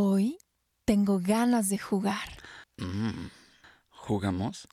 Hoy 0.00 0.38
tengo 0.84 1.18
ganas 1.18 1.70
de 1.70 1.76
jugar. 1.76 2.28
Mm, 2.76 3.30
¿Jugamos? 3.88 4.68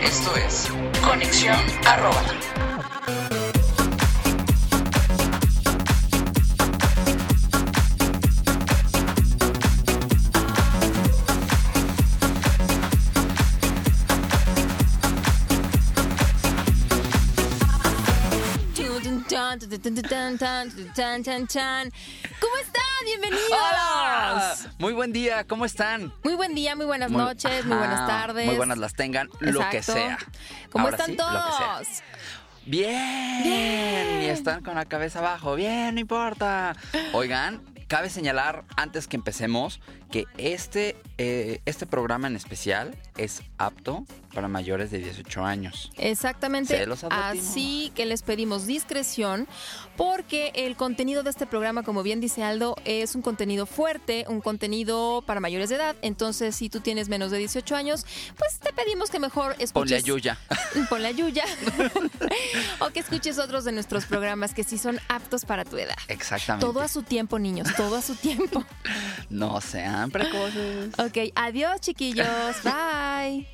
Esto 0.00 0.36
es 0.36 0.68
Conexión 1.02 1.58
Arroba. 1.84 2.22
¿Cómo 19.82 19.96
están? 22.60 23.04
Bienvenidos. 23.04 23.42
¡Hola! 23.50 24.54
Muy 24.78 24.92
buen 24.92 25.12
día, 25.12 25.44
¿cómo 25.44 25.64
están? 25.64 26.12
Muy 26.22 26.34
buen 26.34 26.54
día, 26.54 26.76
muy 26.76 26.86
buenas 26.86 27.10
Muy- 27.10 27.20
noches, 27.22 27.64
muy 27.64 27.76
buenas 27.76 28.06
tardes. 28.06 28.46
Muy 28.46 28.54
buenas 28.54 28.78
las 28.78 28.94
tengan, 28.94 29.28
lo 29.40 29.68
que 29.70 29.82
sea. 29.82 30.18
¿Cómo 30.70 30.84
Ahora 30.84 30.96
están 30.96 31.10
sí, 31.10 31.16
todos? 31.16 31.88
Bien. 32.64 33.42
Bien. 33.42 34.22
Y 34.22 34.26
están 34.26 34.62
con 34.62 34.76
la 34.76 34.84
cabeza 34.84 35.18
abajo. 35.18 35.56
Bien, 35.56 35.94
no 35.96 36.00
importa. 36.00 36.76
Oigan, 37.12 37.60
cabe 37.92 38.08
señalar 38.08 38.64
antes 38.74 39.06
que 39.06 39.16
empecemos 39.16 39.78
que 40.10 40.24
este, 40.38 40.96
eh, 41.18 41.60
este 41.66 41.86
programa 41.86 42.26
en 42.26 42.36
especial 42.36 42.96
es 43.18 43.42
apto 43.58 44.06
para 44.34 44.48
mayores 44.48 44.90
de 44.90 44.98
18 44.98 45.44
años. 45.44 45.90
Exactamente. 45.96 46.76
Se 46.76 46.86
los 46.86 47.04
advertimos. 47.04 47.46
Así 47.46 47.92
que 47.94 48.06
les 48.06 48.22
pedimos 48.22 48.66
discreción 48.66 49.46
porque 49.96 50.52
el 50.54 50.76
contenido 50.76 51.22
de 51.22 51.30
este 51.30 51.46
programa, 51.46 51.82
como 51.82 52.02
bien 52.02 52.20
dice 52.20 52.42
Aldo, 52.42 52.76
es 52.84 53.14
un 53.14 53.22
contenido 53.22 53.66
fuerte, 53.66 54.24
un 54.28 54.40
contenido 54.40 55.22
para 55.26 55.40
mayores 55.40 55.68
de 55.68 55.76
edad. 55.76 55.96
Entonces, 56.02 56.56
si 56.56 56.70
tú 56.70 56.80
tienes 56.80 57.08
menos 57.08 57.30
de 57.30 57.38
18 57.38 57.76
años, 57.76 58.06
pues 58.38 58.58
te 58.58 58.72
pedimos 58.72 59.10
que 59.10 59.18
mejor 59.18 59.52
escuches. 59.58 59.72
Ponle 59.72 59.96
a 59.96 60.00
Yuya. 60.00 60.38
Ponle 60.88 61.08
a 61.08 61.10
Yuya. 61.10 61.44
o 62.80 62.90
que 62.90 63.00
escuches 63.00 63.38
otros 63.38 63.64
de 63.64 63.72
nuestros 63.72 64.06
programas 64.06 64.54
que 64.54 64.64
sí 64.64 64.78
son 64.78 64.98
aptos 65.08 65.44
para 65.44 65.64
tu 65.64 65.76
edad. 65.76 65.96
Exactamente. 66.08 66.66
Todo 66.66 66.80
a 66.80 66.88
su 66.88 67.02
tiempo, 67.02 67.38
niños, 67.38 67.68
todo 67.82 67.96
a 67.96 68.02
su 68.02 68.14
tiempo. 68.14 68.64
No 69.30 69.60
sean 69.62 70.10
precoces. 70.10 70.92
Ok, 70.98 71.32
adiós, 71.34 71.80
chiquillos. 71.80 72.26
Bye. 72.64 73.48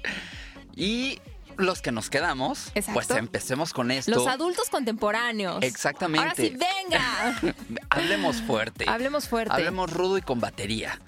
Y 0.75 1.21
los 1.57 1.83
que 1.83 1.93
nos 1.93 2.11
quedamos, 2.11 2.73
Exacto. 2.75 2.93
pues 2.95 3.11
empecemos 3.11 3.73
con 3.73 3.93
esto. 3.93 4.11
Los 4.11 4.27
adultos 4.27 4.71
contemporáneos. 4.71 5.63
Exactamente. 5.63 6.27
Ahora 6.29 6.35
sí, 6.35 6.51
venga. 6.57 7.55
Hablemos 7.91 8.43
fuerte. 8.43 8.87
Hablemos 8.89 9.29
fuerte. 9.29 9.55
Hablemos 9.55 9.93
rudo 9.93 10.19
y 10.19 10.23
con 10.23 10.41
batería. 10.41 11.01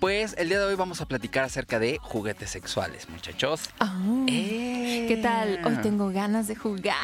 Pues 0.00 0.34
el 0.38 0.48
día 0.48 0.58
de 0.58 0.64
hoy 0.66 0.74
vamos 0.74 1.00
a 1.00 1.06
platicar 1.06 1.44
acerca 1.44 1.78
de 1.78 1.98
juguetes 2.02 2.50
sexuales, 2.50 3.08
muchachos. 3.08 3.70
Ah, 3.78 3.94
Eh. 4.26 5.06
¿Qué 5.08 5.16
tal? 5.22 5.60
Hoy 5.64 5.76
tengo 5.82 6.10
ganas 6.10 6.48
de 6.48 6.56
jugar. 6.56 6.96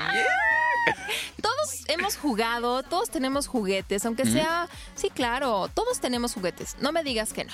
Todos 1.41 1.85
hemos 1.89 2.17
jugado, 2.17 2.83
todos 2.83 3.11
tenemos 3.11 3.47
juguetes, 3.47 4.05
aunque 4.07 4.27
sea, 4.27 4.69
sí, 4.95 5.11
claro, 5.11 5.69
todos 5.73 6.01
tenemos 6.01 6.35
juguetes. 6.35 6.77
No 6.81 6.93
me 6.93 7.05
digas 7.05 7.33
que 7.33 7.45
no. 7.45 7.53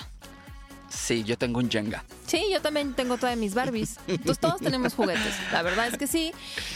Sí, 0.88 1.22
yo 1.24 1.36
tengo 1.36 1.58
un 1.60 1.70
Jenga. 1.70 2.04
Sí, 2.26 2.46
yo 2.50 2.62
también 2.62 2.94
tengo 2.94 3.18
todas 3.18 3.36
mis 3.36 3.54
Barbies. 3.54 3.96
Entonces 4.06 4.38
todos 4.38 4.60
tenemos 4.60 4.94
juguetes. 4.94 5.34
La 5.52 5.62
verdad 5.62 5.88
es 5.88 5.98
que 5.98 6.06
sí. 6.06 6.32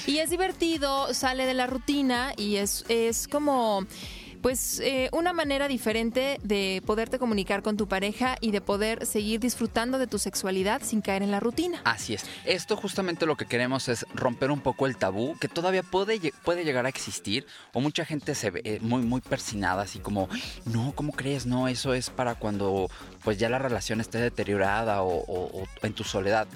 Y 0.07 0.19
es 0.19 0.31
divertido, 0.31 1.15
sale 1.15 1.47
de 1.47 1.55
la 1.55 1.67
rutina 1.67 2.33
y 2.37 2.57
es, 2.57 2.85
es 2.89 3.29
como... 3.29 3.87
Pues 4.43 4.81
eh, 4.81 5.09
una 5.13 5.33
manera 5.33 5.69
diferente 5.69 6.39
de 6.43 6.83
poderte 6.85 7.19
comunicar 7.21 7.63
con 7.63 7.77
tu 7.77 7.87
pareja 7.87 8.37
y 8.41 8.51
de 8.51 8.61
poder 8.61 9.07
seguir 9.07 9.39
disfrutando 9.39 9.99
de 9.99 10.09
tu 10.09 10.19
sexualidad 10.19 10.83
sin 10.83 11.01
caer 11.01 11.23
en 11.23 11.31
la 11.31 11.39
rutina. 11.39 11.81
Así 11.85 12.15
es. 12.15 12.25
Esto 12.45 12.77
justamente 12.77 13.25
lo 13.25 13.37
que 13.37 13.47
queremos 13.47 13.89
es 13.89 14.05
romper 14.15 14.51
un 14.51 14.61
poco 14.61 14.87
el 14.87 14.97
tabú 14.97 15.37
que 15.39 15.47
todavía 15.49 15.85
puede, 15.85 16.33
puede 16.45 16.65
llegar 16.65 16.87
a 16.87 16.89
existir 16.89 17.47
o 17.73 17.81
mucha 17.81 18.05
gente 18.05 18.35
se 18.35 18.51
ve 18.51 18.63
eh, 18.65 18.79
muy 18.83 19.03
muy 19.03 19.21
persinada 19.21 19.83
así 19.83 20.01
como, 20.01 20.29
no, 20.65 20.93
¿cómo 20.97 21.13
crees? 21.13 21.47
No, 21.47 21.69
eso 21.69 21.95
es 21.95 22.11
para 22.11 22.35
cuando 22.35 22.91
pues 23.23 23.39
ya 23.39 23.49
la 23.49 23.61
relación 23.61 24.01
esté 24.01 24.19
deteriorada 24.19 25.03
o- 25.03 25.23
o 25.25 25.67
en 25.83 25.93
tu 25.93 26.03
soledad. 26.03 26.49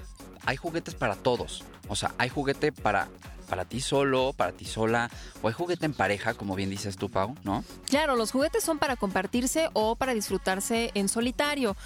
Hay 0.44 0.56
juguetes 0.56 0.94
para 0.94 1.14
todos. 1.16 1.64
O 1.88 1.96
sea, 1.96 2.14
hay 2.18 2.28
juguete 2.28 2.72
para 2.72 3.08
para 3.46 3.64
ti 3.64 3.80
solo, 3.80 4.34
para 4.36 4.52
ti 4.52 4.64
sola, 4.64 5.10
o 5.40 5.48
hay 5.48 5.54
juguete 5.54 5.86
en 5.86 5.94
pareja, 5.94 6.34
como 6.34 6.54
bien 6.54 6.68
dices 6.68 6.96
tú, 6.96 7.08
Pau, 7.08 7.34
¿no? 7.44 7.64
Claro, 7.88 8.16
los 8.16 8.32
juguetes 8.32 8.62
son 8.64 8.78
para 8.78 8.96
compartirse 8.96 9.70
o 9.72 9.96
para 9.96 10.14
disfrutarse 10.14 10.90
en 10.94 11.08
solitario. 11.08 11.76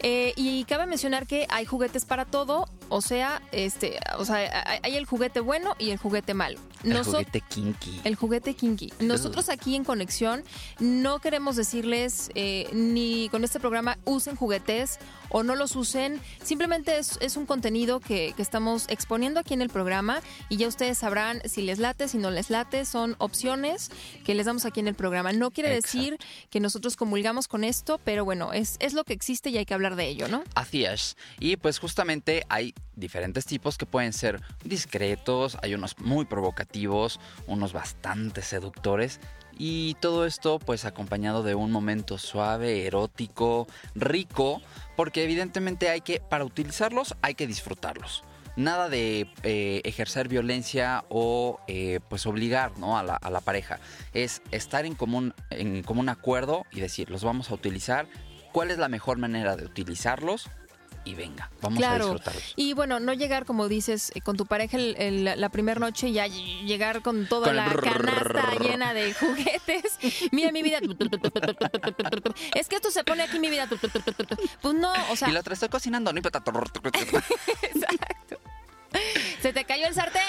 Eh, 0.00 0.32
y 0.36 0.64
cabe 0.64 0.86
mencionar 0.86 1.26
que 1.26 1.46
hay 1.50 1.64
juguetes 1.64 2.04
para 2.04 2.24
todo, 2.24 2.68
o 2.88 3.00
sea, 3.00 3.42
este, 3.52 3.98
o 4.18 4.24
sea, 4.24 4.80
hay- 4.82 4.96
el 4.96 5.04
juguete 5.06 5.40
bueno 5.40 5.74
y 5.78 5.90
el 5.90 5.98
juguete 5.98 6.34
malo. 6.34 6.58
El 6.84 7.02
juguete 7.02 7.40
kinky. 7.40 8.00
el 8.04 8.14
juguete 8.14 8.54
kinky. 8.54 8.92
Nosotros 9.00 9.48
aquí 9.48 9.74
en 9.74 9.82
Conexión 9.84 10.44
no 10.78 11.18
queremos 11.18 11.56
decirles 11.56 12.30
eh, 12.36 12.68
ni 12.72 13.28
con 13.30 13.42
este 13.42 13.58
programa 13.58 13.98
usen 14.04 14.36
juguetes 14.36 14.98
o 15.30 15.42
no 15.42 15.56
los 15.56 15.74
usen. 15.74 16.20
Simplemente 16.42 16.96
es, 16.98 17.18
es 17.20 17.36
un 17.36 17.46
contenido 17.46 17.98
que, 17.98 18.32
que 18.36 18.42
estamos 18.42 18.86
exponiendo 18.88 19.40
aquí 19.40 19.54
en 19.54 19.62
el 19.62 19.70
programa 19.70 20.20
y 20.48 20.56
ya 20.56 20.68
ustedes 20.68 20.98
sabrán 20.98 21.42
si 21.46 21.62
les 21.62 21.80
late, 21.80 22.06
si 22.06 22.16
no 22.18 22.30
les 22.30 22.48
late. 22.48 22.84
Son 22.84 23.16
opciones 23.18 23.90
que 24.24 24.34
les 24.36 24.46
damos 24.46 24.64
aquí 24.64 24.78
en 24.78 24.86
el 24.88 24.94
programa. 24.94 25.32
No 25.32 25.50
quiere 25.50 25.70
decir 25.70 26.16
que 26.48 26.60
nosotros 26.60 26.94
comulgamos 26.94 27.48
con 27.48 27.64
esto, 27.64 28.00
pero 28.04 28.24
bueno, 28.24 28.52
es, 28.52 28.76
es 28.78 28.92
lo 28.94 29.02
que 29.02 29.14
existe 29.14 29.50
y 29.50 29.58
hay 29.58 29.66
que 29.66 29.74
hablar 29.74 29.96
de 29.96 30.06
ello, 30.06 30.28
¿no? 30.28 30.44
Así 30.54 30.84
es. 30.84 31.16
Y 31.40 31.56
pues 31.56 31.80
justamente 31.80 32.44
hay 32.48 32.72
diferentes 32.96 33.46
tipos 33.46 33.78
que 33.78 33.86
pueden 33.86 34.12
ser 34.12 34.40
discretos, 34.64 35.56
hay 35.62 35.74
unos 35.74 35.98
muy 35.98 36.24
provocativos, 36.24 37.20
unos 37.46 37.72
bastante 37.72 38.42
seductores. 38.42 39.20
Y 39.60 39.94
todo 39.94 40.24
esto 40.24 40.60
pues 40.60 40.84
acompañado 40.84 41.42
de 41.42 41.54
un 41.54 41.72
momento 41.72 42.16
suave, 42.16 42.86
erótico, 42.86 43.66
rico, 43.94 44.62
porque 44.96 45.24
evidentemente 45.24 45.88
hay 45.88 46.00
que, 46.00 46.20
para 46.20 46.44
utilizarlos 46.44 47.16
hay 47.22 47.34
que 47.34 47.46
disfrutarlos. 47.46 48.22
Nada 48.56 48.88
de 48.88 49.30
eh, 49.44 49.80
ejercer 49.84 50.28
violencia 50.28 51.04
o 51.08 51.60
eh, 51.68 52.00
pues 52.08 52.26
obligar 52.26 52.76
¿no? 52.78 52.98
a, 52.98 53.02
la, 53.04 53.14
a 53.14 53.30
la 53.30 53.40
pareja. 53.40 53.78
Es 54.14 54.42
estar 54.50 54.84
en 54.84 54.94
común, 54.94 55.34
en 55.50 55.82
común 55.82 56.08
acuerdo 56.08 56.64
y 56.72 56.80
decir, 56.80 57.10
los 57.10 57.22
vamos 57.22 57.50
a 57.50 57.54
utilizar. 57.54 58.08
¿Cuál 58.52 58.70
es 58.70 58.78
la 58.78 58.88
mejor 58.88 59.18
manera 59.18 59.56
de 59.56 59.64
utilizarlos? 59.64 60.48
Y 61.08 61.14
venga, 61.14 61.50
vamos 61.62 61.78
a 61.78 61.80
Claro. 61.80 62.04
disfrutarlos. 62.04 62.52
Y 62.56 62.74
bueno, 62.74 63.00
no 63.00 63.14
llegar, 63.14 63.46
como 63.46 63.66
dices, 63.66 64.12
eh, 64.14 64.20
con 64.20 64.36
tu 64.36 64.44
pareja 64.44 64.76
el- 64.76 64.94
el- 64.98 65.40
la 65.40 65.48
primera 65.48 65.80
noche 65.80 66.08
y 66.08 66.12
ya 66.12 66.26
ll- 66.26 66.66
llegar 66.66 67.00
con 67.00 67.26
toda 67.26 67.46
Con 67.46 67.56
la 67.56 67.72
canasta 67.74 68.54
llena 68.60 68.92
de 68.92 69.14
juguetes. 69.14 69.84
Mira 70.32 70.52
mi 70.52 70.62
vida. 70.62 70.80
Es 72.54 72.68
que 72.68 72.76
esto 72.76 72.90
se 72.90 73.04
pone 73.04 73.22
aquí 73.22 73.38
mi 73.38 73.48
vida. 73.48 73.66
Pues 74.60 74.74
no, 74.74 74.92
o 75.10 75.16
sea, 75.16 75.30
y 75.30 75.32
la 75.32 75.40
otra 75.40 75.54
estoy 75.54 75.70
cocinando, 75.70 76.12
no 76.12 76.18
importa. 76.18 76.42
exacto. 76.44 76.82
Se 79.42 79.52
te 79.52 79.64
cayó 79.64 79.86
el 79.86 79.94
sartén. 79.94 80.22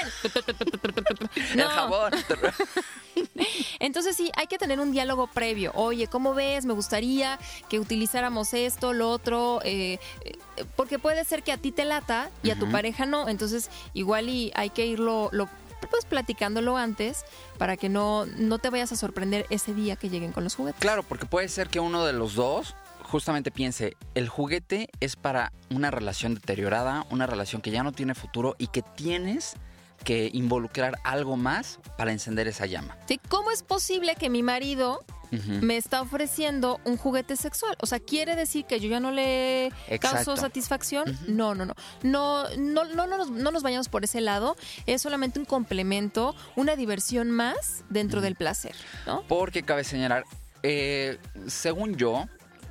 El 1.53 1.63
jabón. 1.63 2.13
Entonces 3.79 4.15
sí, 4.15 4.31
hay 4.35 4.47
que 4.47 4.57
tener 4.57 4.79
un 4.79 4.91
diálogo 4.91 5.27
previo. 5.27 5.71
Oye, 5.75 6.07
¿cómo 6.07 6.33
ves? 6.33 6.65
Me 6.65 6.73
gustaría 6.73 7.39
que 7.69 7.79
utilizáramos 7.79 8.53
esto, 8.53 8.94
lo 8.94 9.09
otro, 9.09 9.61
eh, 9.63 10.00
eh, 10.23 10.38
porque 10.75 11.00
puede 11.00 11.23
ser 11.25 11.44
que 11.44 11.51
a 11.51 11.57
ti 11.57 11.71
te 11.71 11.85
lata 11.85 12.29
y 12.44 12.51
a 12.51 12.59
tu 12.59 12.69
pareja 12.71 13.06
no. 13.06 13.29
Entonces 13.29 13.69
igual 13.94 14.29
y 14.29 14.51
hay 14.56 14.69
que 14.69 14.85
irlo, 14.85 15.29
lo, 15.31 15.50
pues 15.89 16.05
platicándolo 16.05 16.77
antes 16.77 17.25
para 17.57 17.77
que 17.77 17.89
no, 17.89 18.25
no 18.25 18.59
te 18.59 18.69
vayas 18.69 18.91
a 18.91 18.95
sorprender 18.95 19.45
ese 19.50 19.73
día 19.73 19.95
que 19.95 20.09
lleguen 20.09 20.31
con 20.31 20.44
los 20.44 20.55
juguetes. 20.55 20.79
Claro, 20.79 21.03
porque 21.03 21.25
puede 21.25 21.50
ser 21.50 21.69
que 21.69 21.79
uno 21.79 22.05
de 22.05 22.13
los 22.13 22.35
dos 22.35 22.75
justamente 23.09 23.51
piense, 23.51 23.97
el 24.13 24.29
juguete 24.29 24.89
es 25.00 25.15
para 25.15 25.51
una 25.69 25.91
relación 25.91 26.35
deteriorada, 26.35 27.06
una 27.09 27.25
relación 27.25 27.61
que 27.61 27.71
ya 27.71 27.83
no 27.83 27.91
tiene 27.91 28.13
futuro 28.15 28.56
y 28.59 28.67
que 28.67 28.81
tienes 28.81 29.56
que 30.03 30.29
involucrar 30.31 31.00
algo 31.03 31.35
más 31.35 31.79
para 31.97 32.11
encender 32.11 32.47
esa 32.47 32.65
llama. 32.65 32.97
Sí, 33.07 33.19
¿Cómo 33.27 33.51
es 33.51 33.63
posible 33.63 34.15
que 34.15 34.29
mi 34.29 34.44
marido 34.44 35.03
me 35.31 35.77
está 35.77 36.01
ofreciendo 36.01 36.79
un 36.85 36.97
juguete 36.97 37.35
sexual. 37.35 37.75
O 37.81 37.85
sea, 37.85 38.00
¿quiere 38.00 38.35
decir 38.35 38.65
que 38.65 38.79
yo 38.79 38.89
ya 38.89 39.00
no 39.00 39.12
le 39.12 39.71
causo 40.00 40.17
Exacto. 40.31 40.38
satisfacción? 40.38 41.17
No, 41.27 41.53
no, 41.53 41.65
no. 41.65 41.75
No, 42.01 42.50
no, 42.57 42.85
no, 42.85 43.05
no, 43.05 43.17
nos, 43.17 43.29
no 43.29 43.51
nos 43.51 43.62
vayamos 43.62 43.89
por 43.89 44.03
ese 44.03 44.21
lado. 44.21 44.55
Es 44.88 45.03
solamente 45.03 45.38
un 45.38 45.45
complemento, 45.45 46.35
una 46.55 46.75
diversión 46.75 47.29
más 47.29 47.83
dentro 47.89 48.21
del 48.21 48.35
placer, 48.35 48.73
¿no? 49.05 49.23
Porque 49.27 49.62
cabe 49.62 49.83
señalar, 49.83 50.23
eh, 50.63 51.19
según 51.47 51.95
yo, 51.95 52.25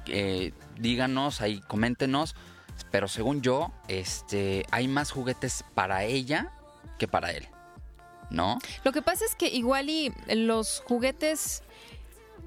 eh, 0.08 0.52
díganos 0.78 1.40
ahí, 1.40 1.60
coméntenos, 1.66 2.34
pero 2.90 3.08
según 3.08 3.43
yo, 3.43 3.72
este, 3.88 4.64
hay 4.70 4.88
más 4.88 5.10
juguetes 5.10 5.64
para 5.75 6.05
ella 6.05 6.52
que 6.99 7.08
para 7.08 7.32
él, 7.32 7.49
¿no? 8.31 8.58
Lo 8.84 8.93
que 8.93 9.02
pasa 9.02 9.25
es 9.25 9.34
que 9.34 9.49
igual 9.49 9.90
y 9.90 10.12
los 10.28 10.82
juguetes 10.87 11.62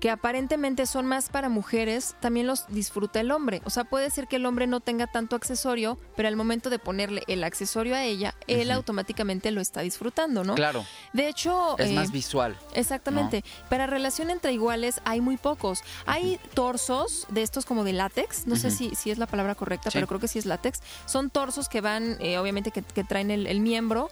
que 0.02 0.10
aparentemente 0.10 0.88
son 0.88 1.06
más 1.06 1.30
para 1.30 1.48
mujeres, 1.48 2.16
también 2.20 2.48
los 2.48 2.66
disfruta 2.68 3.20
el 3.20 3.32
hombre. 3.32 3.62
O 3.66 3.70
sea, 3.70 3.84
puede 3.84 4.10
ser 4.10 4.28
que 4.28 4.38
el 4.38 4.46
hombre 4.48 4.66
no 4.66 4.80
tenga 4.80 5.06
tanto 5.06 5.36
accesorio, 5.36 6.00
pero 6.18 6.28
al 6.28 6.36
momento 6.36 6.72
de 6.72 6.80
ponerle 6.80 7.22
el 7.28 7.44
accesorio 7.44 7.96
a 7.96 8.04
ella, 8.04 8.34
él 8.48 8.72
automáticamente 8.72 9.52
lo 9.52 9.62
está 9.62 9.82
disfrutando, 9.82 10.44
¿no? 10.44 10.56
Claro, 10.56 10.84
De 11.14 11.30
hecho, 11.30 11.78
es 11.78 11.92
eh, 11.92 11.94
más 11.94 12.12
visual. 12.12 12.58
Exactamente. 12.74 13.44
Para 13.70 13.86
relación 13.86 14.32
entre 14.32 14.52
iguales 14.54 15.00
hay 15.06 15.22
muy 15.22 15.38
pocos. 15.38 15.84
Hay 16.08 16.40
torsos 16.56 17.28
de 17.30 17.44
estos 17.44 17.66
como 17.66 17.84
de 17.84 17.94
látex. 17.94 18.48
No 18.48 18.56
sé 18.56 18.72
si, 18.72 18.96
si 18.96 19.12
es 19.12 19.20
la 19.20 19.28
palabra 19.28 19.54
correcta, 19.54 19.92
Sí. 19.92 19.98
pero 19.98 20.08
creo 20.08 20.20
que 20.20 20.28
sí 20.28 20.40
es 20.40 20.48
látex. 20.48 20.82
Son 21.06 21.30
torsos 21.30 21.70
que 21.70 21.80
van, 21.80 22.18
eh, 22.22 22.40
obviamente, 22.40 22.72
que, 22.72 22.82
que 22.82 23.04
traen 23.04 23.30
el, 23.30 23.46
el 23.46 23.60
miembro. 23.60 24.10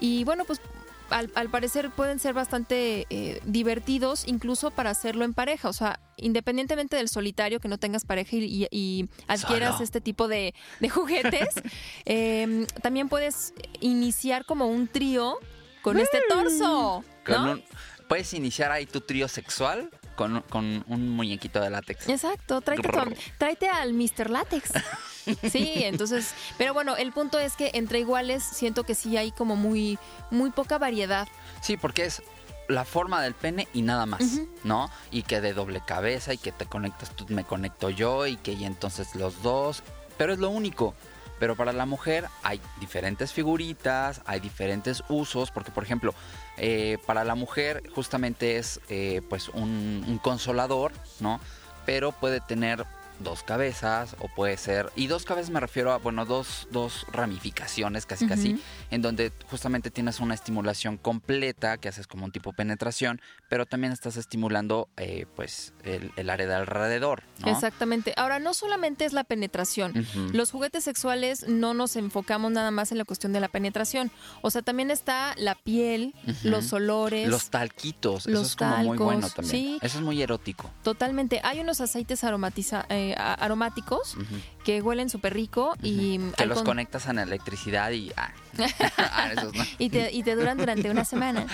Y 0.00 0.24
bueno, 0.24 0.46
pues 0.46 0.62
al, 1.10 1.30
al 1.34 1.48
parecer 1.50 1.90
pueden 1.90 2.18
ser 2.18 2.34
bastante 2.34 3.06
eh, 3.10 3.40
divertidos, 3.44 4.24
incluso 4.26 4.70
para 4.70 4.90
hacerlo 4.90 5.24
en 5.24 5.34
pareja. 5.34 5.68
O 5.68 5.72
sea, 5.72 6.00
independientemente 6.16 6.96
del 6.96 7.08
solitario, 7.08 7.60
que 7.60 7.68
no 7.68 7.78
tengas 7.78 8.04
pareja 8.04 8.36
y, 8.36 8.44
y- 8.44 8.68
y 8.70 9.08
adquieras 9.28 9.72
Solo. 9.74 9.84
este 9.84 10.00
tipo 10.00 10.28
de, 10.28 10.54
de 10.80 10.88
juguetes, 10.88 11.48
eh, 12.04 12.66
también 12.82 13.08
puedes 13.08 13.54
iniciar 13.80 14.44
como 14.44 14.66
un 14.66 14.88
trío 14.88 15.38
con 15.82 15.98
este 15.98 16.20
torso. 16.28 17.04
¿no? 17.28 17.52
un- 17.52 17.64
puedes 18.08 18.32
iniciar 18.34 18.70
ahí 18.70 18.86
tu 18.86 19.00
trío 19.00 19.26
sexual 19.28 19.90
con, 20.14 20.40
con 20.42 20.84
un 20.88 21.08
muñequito 21.10 21.60
de 21.60 21.70
látex. 21.70 22.08
Exacto, 22.08 22.60
tráete, 22.60 22.88
tu 22.88 22.98
tráete 23.38 23.68
al 23.68 23.92
Mr. 23.94 24.30
Látex. 24.30 24.70
Sí, 25.50 25.84
entonces, 25.84 26.34
pero 26.58 26.74
bueno, 26.74 26.96
el 26.96 27.12
punto 27.12 27.38
es 27.38 27.54
que 27.54 27.70
entre 27.74 28.00
iguales 28.00 28.42
siento 28.42 28.84
que 28.84 28.94
sí 28.94 29.16
hay 29.16 29.32
como 29.32 29.56
muy, 29.56 29.98
muy 30.30 30.50
poca 30.50 30.78
variedad. 30.78 31.28
Sí, 31.60 31.76
porque 31.76 32.04
es 32.04 32.22
la 32.68 32.84
forma 32.84 33.22
del 33.22 33.34
pene 33.34 33.68
y 33.72 33.82
nada 33.82 34.06
más. 34.06 34.40
¿no? 34.64 34.90
Y 35.10 35.22
que 35.22 35.40
de 35.40 35.52
doble 35.52 35.80
cabeza 35.84 36.32
y 36.34 36.38
que 36.38 36.52
te 36.52 36.66
conectas 36.66 37.10
tú, 37.14 37.26
me 37.28 37.44
conecto 37.44 37.90
yo 37.90 38.26
y 38.26 38.36
que 38.36 38.52
y 38.52 38.64
entonces 38.64 39.14
los 39.14 39.42
dos, 39.42 39.82
pero 40.18 40.32
es 40.32 40.38
lo 40.38 40.50
único. 40.50 40.94
Pero 41.38 41.54
para 41.54 41.72
la 41.74 41.84
mujer 41.84 42.26
hay 42.42 42.60
diferentes 42.80 43.32
figuritas, 43.32 44.22
hay 44.24 44.40
diferentes 44.40 45.02
usos, 45.08 45.50
porque 45.50 45.70
por 45.70 45.84
ejemplo, 45.84 46.14
eh, 46.56 46.96
para 47.04 47.24
la 47.24 47.34
mujer 47.34 47.82
justamente 47.94 48.56
es 48.56 48.80
eh, 48.88 49.20
pues 49.28 49.50
un, 49.50 50.04
un 50.08 50.18
consolador, 50.18 50.92
¿no? 51.20 51.38
Pero 51.84 52.12
puede 52.12 52.40
tener 52.40 52.86
dos 53.20 53.42
cabezas 53.42 54.16
o 54.20 54.28
puede 54.34 54.56
ser, 54.56 54.90
y 54.96 55.06
dos 55.06 55.24
cabezas 55.24 55.50
me 55.50 55.60
refiero 55.60 55.92
a, 55.92 55.98
bueno, 55.98 56.24
dos, 56.24 56.68
dos 56.70 57.06
ramificaciones 57.12 58.06
casi 58.06 58.26
casi, 58.26 58.60
en 58.90 59.02
donde 59.02 59.32
justamente 59.50 59.90
tienes 59.90 60.20
una 60.20 60.34
estimulación 60.34 60.96
completa, 60.96 61.78
que 61.78 61.88
haces 61.88 62.06
como 62.06 62.24
un 62.24 62.32
tipo 62.32 62.52
penetración, 62.52 63.20
pero 63.48 63.66
también 63.66 63.92
estás 63.92 64.16
estimulando 64.16 64.88
eh, 64.96 65.26
pues 65.36 65.72
el, 65.84 66.12
el 66.16 66.30
área 66.30 66.46
de 66.46 66.54
alrededor, 66.54 67.22
¿no? 67.40 67.48
Exactamente. 67.48 68.12
Ahora, 68.16 68.38
no 68.38 68.54
solamente 68.54 69.04
es 69.04 69.12
la 69.12 69.24
penetración. 69.24 70.06
Los 70.32 70.50
juguetes 70.50 70.84
sexuales 70.84 71.46
no 71.48 71.74
nos 71.74 71.96
enfocamos 71.96 72.50
nada 72.52 72.70
más 72.70 72.90
en 72.92 72.98
la 72.98 73.04
cuestión 73.04 73.32
de 73.32 73.40
la 73.40 73.48
penetración. 73.48 74.10
O 74.42 74.50
sea, 74.50 74.62
también 74.62 74.90
está 74.90 75.34
la 75.36 75.54
piel, 75.54 76.14
los 76.42 76.72
olores. 76.72 77.28
Los 77.28 77.50
talquitos, 77.50 78.26
los 78.26 78.40
eso 78.40 78.42
es 78.50 78.56
como 78.56 78.76
muy 78.78 78.98
bueno 78.98 79.28
también. 79.30 79.50
sí. 79.50 79.78
Eso 79.82 79.98
es 79.98 80.04
muy 80.04 80.20
erótico. 80.22 80.70
Totalmente. 80.82 81.40
Hay 81.44 81.60
unos 81.60 81.80
aceites 81.80 82.24
aromatiza- 82.24 82.86
eh, 82.88 83.05
aromáticos 83.14 84.16
que 84.64 84.80
huelen 84.82 85.08
súper 85.10 85.34
rico 85.34 85.74
y 85.82 86.18
Que 86.36 86.46
los 86.46 86.58
con- 86.58 86.66
conectas 86.66 87.06
a 87.06 87.12
la 87.12 87.22
electricidad 87.22 87.90
y... 87.90 88.12
Ah, 88.16 88.30
Ah, 88.98 89.30
esos 89.32 89.54
no. 89.54 89.64
y 89.78 89.90
te, 89.90 90.12
y 90.12 90.22
te 90.22 90.34
duran 90.36 90.56
durante 90.58 90.90
una 90.90 91.04
semana. 91.04 91.46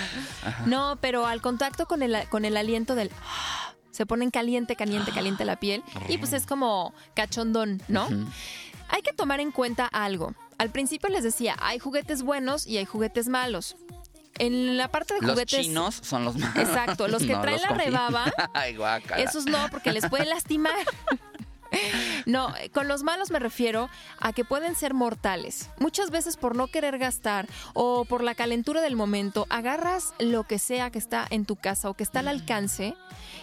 No, 0.66 0.96
pero 1.00 1.26
al 1.26 1.40
contacto 1.42 1.86
con 1.86 2.02
el, 2.02 2.16
con 2.28 2.44
el 2.44 2.56
aliento 2.56 2.94
del... 2.94 3.10
Se 3.90 4.06
ponen 4.06 4.30
caliente, 4.30 4.74
caliente, 4.76 5.10
caliente 5.14 5.44
la 5.44 5.56
piel 5.56 5.82
y 6.08 6.16
pues 6.18 6.32
es 6.32 6.46
como 6.46 6.94
cachondón, 7.14 7.82
¿no? 7.88 8.08
Hay 8.88 9.02
que 9.02 9.12
tomar 9.12 9.40
en 9.40 9.50
cuenta 9.52 9.86
algo. 9.86 10.34
Al 10.58 10.70
principio 10.70 11.08
les 11.10 11.24
decía, 11.24 11.56
hay 11.60 11.78
juguetes 11.78 12.22
buenos 12.22 12.66
y 12.66 12.78
hay 12.78 12.84
juguetes 12.86 13.28
malos. 13.28 13.76
En 14.38 14.78
la 14.78 14.88
parte 14.88 15.12
de 15.14 15.20
Los 15.20 15.32
juguetes... 15.32 15.60
chinos 15.60 15.94
son 16.02 16.24
los 16.24 16.36
más... 16.38 16.56
Exacto, 16.56 17.06
los 17.06 17.22
que 17.22 17.32
No, 17.34 17.42
traen 17.42 17.56
los 17.56 17.62
la 17.62 17.68
confío. 17.68 17.84
rebaba, 17.86 18.32
Ay, 18.54 18.76
guácala. 18.76 19.22
esos 19.22 19.44
no, 19.44 19.58
porque 19.70 19.92
les 19.92 20.06
puede 20.06 20.24
lastimar. 20.24 20.72
No, 22.26 22.54
con 22.72 22.86
los 22.86 23.02
malos 23.02 23.30
me 23.32 23.40
refiero 23.40 23.88
a 24.20 24.32
que 24.32 24.44
pueden 24.44 24.76
ser 24.76 24.94
mortales. 24.94 25.70
Muchas 25.80 26.10
veces 26.10 26.36
por 26.36 26.54
no 26.54 26.68
querer 26.68 26.98
gastar 26.98 27.48
o 27.74 28.04
por 28.04 28.22
la 28.22 28.36
calentura 28.36 28.80
del 28.80 28.94
momento, 28.94 29.46
agarras 29.50 30.14
lo 30.20 30.44
que 30.44 30.60
sea 30.60 30.90
que 30.90 30.98
está 31.00 31.26
en 31.30 31.44
tu 31.46 31.56
casa 31.56 31.90
o 31.90 31.94
que 31.94 32.04
está 32.04 32.20
al 32.20 32.28
alcance 32.28 32.94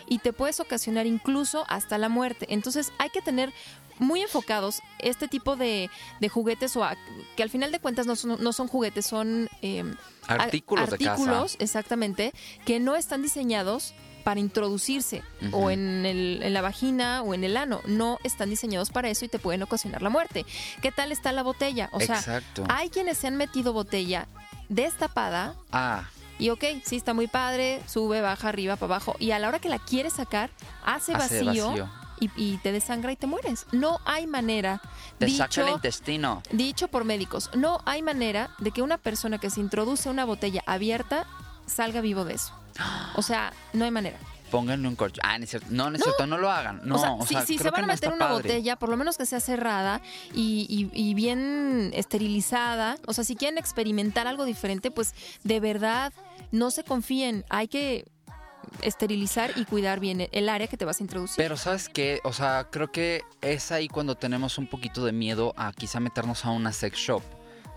y 0.08 0.20
te 0.20 0.32
puedes 0.32 0.62
ocasionar 0.62 1.08
incluso 1.08 1.66
hasta 1.68 1.98
la 1.98 2.08
muerte. 2.08 2.46
Entonces 2.50 2.94
hay 3.00 3.10
que 3.10 3.22
tener 3.22 3.52
muy 3.98 4.22
enfocados 4.22 4.80
este 5.00 5.28
tipo 5.28 5.58
de, 5.58 5.90
de 6.22 6.30
juguetes 6.30 6.74
o 6.78 6.86
a- 6.86 6.96
que 7.36 7.44
al 7.44 7.50
final 7.50 7.74
de 7.74 7.80
cuentas 7.80 8.06
no 8.08 8.16
son, 8.16 8.42
no 8.42 8.54
son 8.54 8.70
juguetes, 8.70 9.06
son 9.06 9.50
eh, 9.62 9.84
a- 10.26 10.36
Artículos 10.36 10.90
de 10.90 10.98
casa. 11.00 11.12
artículos, 11.12 11.58
exactamente, 11.60 12.34
que 12.66 12.80
no 12.80 12.96
están 12.96 13.22
diseñados 13.22 13.94
para 14.24 14.40
introducirse 14.40 15.24
o 15.52 15.70
en, 15.72 16.06
el- 16.06 16.42
en 16.44 16.54
la 16.54 16.62
vagina 16.62 17.22
o 17.24 17.34
en 17.34 17.44
el 17.44 17.58
ano. 17.58 17.82
No 17.86 18.20
están 18.24 18.50
diseñados 18.50 18.90
para 18.90 19.10
eso 19.10 19.26
y 19.26 19.30
te 19.30 19.40
pueden 19.40 19.64
ocasionar 19.64 20.02
la 20.02 20.10
muerte. 20.10 20.46
¿Qué 20.82 20.92
tal 20.92 21.12
está 21.12 21.32
la 21.32 21.44
botella? 21.44 21.90
O 21.94 22.00
sea, 22.00 22.16
Exacto. 22.18 22.64
hay 22.70 22.90
quienes 22.90 23.18
se 23.18 23.28
han 23.28 23.36
metido 23.38 23.74
botella 23.74 24.28
destapada 24.70 25.56
Ah, 25.72 26.04
y 26.38 26.52
ok, 26.52 26.64
sí 26.86 26.96
está 26.96 27.14
muy 27.14 27.28
padre, 27.28 27.82
sube, 27.88 28.22
baja, 28.22 28.48
arriba, 28.50 28.76
para 28.78 28.96
abajo. 28.96 29.16
Y 29.20 29.32
a 29.32 29.40
la 29.40 29.48
hora 29.50 29.60
que 29.60 29.68
la 29.70 29.80
quieres 29.80 30.14
sacar, 30.14 30.50
hace, 30.86 31.14
hace 31.14 31.44
vacío, 31.44 31.68
vacío. 31.68 31.90
Y, 32.22 32.30
y 32.36 32.58
te 32.58 32.72
desangra 32.72 33.12
y 33.12 33.16
te 33.16 33.28
mueres. 33.28 33.66
No 33.72 34.00
hay 34.06 34.28
manera. 34.28 34.82
Te 35.18 35.30
saca 35.30 35.62
el 35.62 35.68
dicho, 35.68 35.76
intestino. 35.76 36.44
dicho 36.52 36.88
por 36.88 37.04
médicos, 37.06 37.50
no 37.54 37.80
hay 37.86 38.02
manera 38.02 38.52
de 38.60 38.72
que 38.72 38.82
una 38.82 38.98
persona 38.98 39.38
que 39.38 39.50
se 39.50 39.60
introduce 39.60 40.10
una 40.10 40.24
botella 40.26 40.62
abierta 40.66 41.26
salga 41.66 42.00
vivo 42.02 42.24
de 42.26 42.34
eso. 42.36 42.54
O 43.16 43.22
sea, 43.22 43.54
no 43.74 43.86
hay 43.86 43.92
manera. 43.92 44.18
Pónganle 44.52 44.88
un 44.88 44.96
corcho. 44.96 45.22
Ah, 45.24 45.38
no 45.38 45.44
es 45.44 45.52
cierto. 45.52 45.68
No, 45.70 45.92
no 45.92 45.98
es 45.98 46.02
cierto, 46.04 46.26
no 46.26 46.38
lo 46.40 46.50
hagan. 46.52 46.82
No, 46.84 46.96
o 46.96 47.00
sea, 47.00 47.12
o 47.12 47.22
si, 47.26 47.34
sea, 47.36 47.46
si 47.46 47.58
se 47.60 47.70
van 47.70 47.84
a 47.84 47.88
no 47.88 47.94
meter 47.94 48.10
una 48.12 48.30
padre. 48.30 48.34
botella, 48.42 48.76
por 48.78 48.90
lo 48.90 48.98
menos 48.98 49.16
que 49.18 49.28
sea 49.28 49.40
cerrada 49.40 50.02
y, 50.34 50.66
y- 50.68 50.90
y 51.00 51.14
bien 51.14 51.92
esterilizada. 51.94 52.98
O 53.06 53.14
sea, 53.14 53.24
si 53.24 53.36
quieren 53.36 53.60
experimentar 53.60 54.26
algo 54.28 54.46
diferente, 54.46 54.90
pues 54.90 55.14
de 55.44 55.60
verdad 55.60 56.14
no 56.52 56.72
se 56.72 56.84
confíen. 56.84 57.46
Hay 57.50 57.68
que 57.68 58.06
esterilizar 58.82 59.52
y 59.56 59.66
cuidar 59.66 60.00
bien 60.00 60.28
el 60.32 60.50
área 60.50 60.68
que 60.68 60.78
te 60.78 60.86
vas 60.86 61.00
a 61.00 61.04
introducir. 61.04 61.38
Pero 61.38 61.58
sabes 61.58 61.90
qué, 61.90 62.20
o 62.24 62.34
sea, 62.34 62.68
creo 62.72 62.92
que 62.92 63.22
es 63.42 63.72
ahí 63.72 63.88
cuando 63.88 64.16
tenemos 64.16 64.58
un 64.58 64.68
poquito 64.68 65.06
de 65.06 65.12
miedo 65.12 65.54
a 65.58 65.72
quizá 65.74 66.00
meternos 66.00 66.46
a 66.46 66.52
una 66.52 66.72
sex 66.74 66.98
shop. 66.98 67.22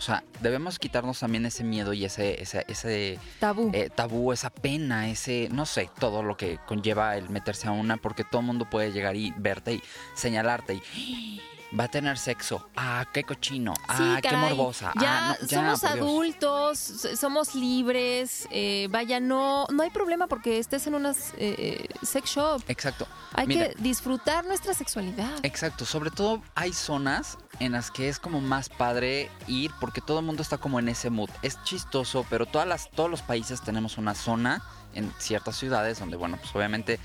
O 0.03 0.05
sea, 0.05 0.25
debemos 0.41 0.81
quitarnos 0.81 1.21
también 1.21 1.47
ese 1.47 1.63
miedo 1.63 1.93
y 1.93 2.05
ese, 2.05 2.43
ese, 2.43 2.65
ese 2.67 3.21
Tabú. 3.39 3.71
eh, 3.73 3.89
tabú, 3.89 4.33
esa 4.33 4.51
pena, 4.51 5.09
ese, 5.09 5.49
no 5.53 5.65
sé, 5.65 5.89
todo 6.01 6.25
lo 6.25 6.37
que 6.37 6.59
conlleva 6.67 7.17
el 7.17 7.31
meterse 7.31 7.69
a 7.69 7.71
una, 7.71 7.99
porque 7.99 8.25
todo 8.25 8.41
el 8.41 8.49
mundo 8.49 8.69
puede 8.69 8.91
llegar 8.91 9.15
y 9.15 9.33
verte 9.37 9.75
y 9.75 9.83
señalarte 10.17 10.83
y 10.97 11.41
va 11.79 11.85
a 11.85 11.89
tener 11.89 12.19
sexo. 12.19 12.69
Ah, 12.77 13.07
qué 13.13 13.25
cochino. 13.25 13.75
Ah, 13.89 14.19
qué 14.23 14.37
morbosa. 14.37 14.93
Ya, 15.01 15.31
ah, 15.31 15.37
no, 15.41 15.47
ya, 15.47 15.57
somos 15.59 15.85
adultos, 15.85 16.79
somos 17.19 17.55
libres. 17.55 18.47
eh, 18.51 18.89
vaya, 18.91 19.21
no, 19.21 19.67
no 19.71 19.83
hay 19.83 19.91
problema 19.91 20.27
porque 20.27 20.59
estés 20.59 20.87
en 20.87 20.95
una 20.95 21.15
eh, 21.39 21.89
sex 22.03 22.31
shop. 22.31 22.63
Exacto. 22.69 23.07
Hay 23.35 23.47
Mira, 23.47 23.69
que 23.69 23.75
disfrutar 23.83 24.45
nuestra 24.45 24.75
sexualidad. 24.75 25.33
Exacto, 25.43 25.85
sobre 25.85 26.11
todo 26.11 26.43
hay 26.55 26.73
zonas 26.73 27.39
en 27.59 27.73
las 27.73 27.91
que 27.91 28.09
es 28.09 28.19
como 28.19 28.41
más 28.41 28.69
padre 28.69 29.31
ir 29.47 29.71
porque 29.81 30.01
todo 30.01 30.21
el 30.21 30.27
mundo 30.27 30.43
está 30.43 30.59
como 30.59 30.79
en 30.79 30.89
ese 30.89 31.11
mood. 31.11 31.31
Es 31.43 31.63
chistoso, 31.65 32.27
pero 32.29 32.47
todas 32.47 32.67
las, 32.67 32.91
todos 32.91 33.11
los 33.11 33.23
países 33.23 33.63
tenemos 33.63 33.99
una 33.99 34.15
zona 34.15 34.63
en 34.95 35.13
ciertas 35.19 35.57
ciudades 35.57 35.99
donde, 35.99 36.17
bueno, 36.17 36.37
pues 36.37 36.55
obviamente 36.55 36.99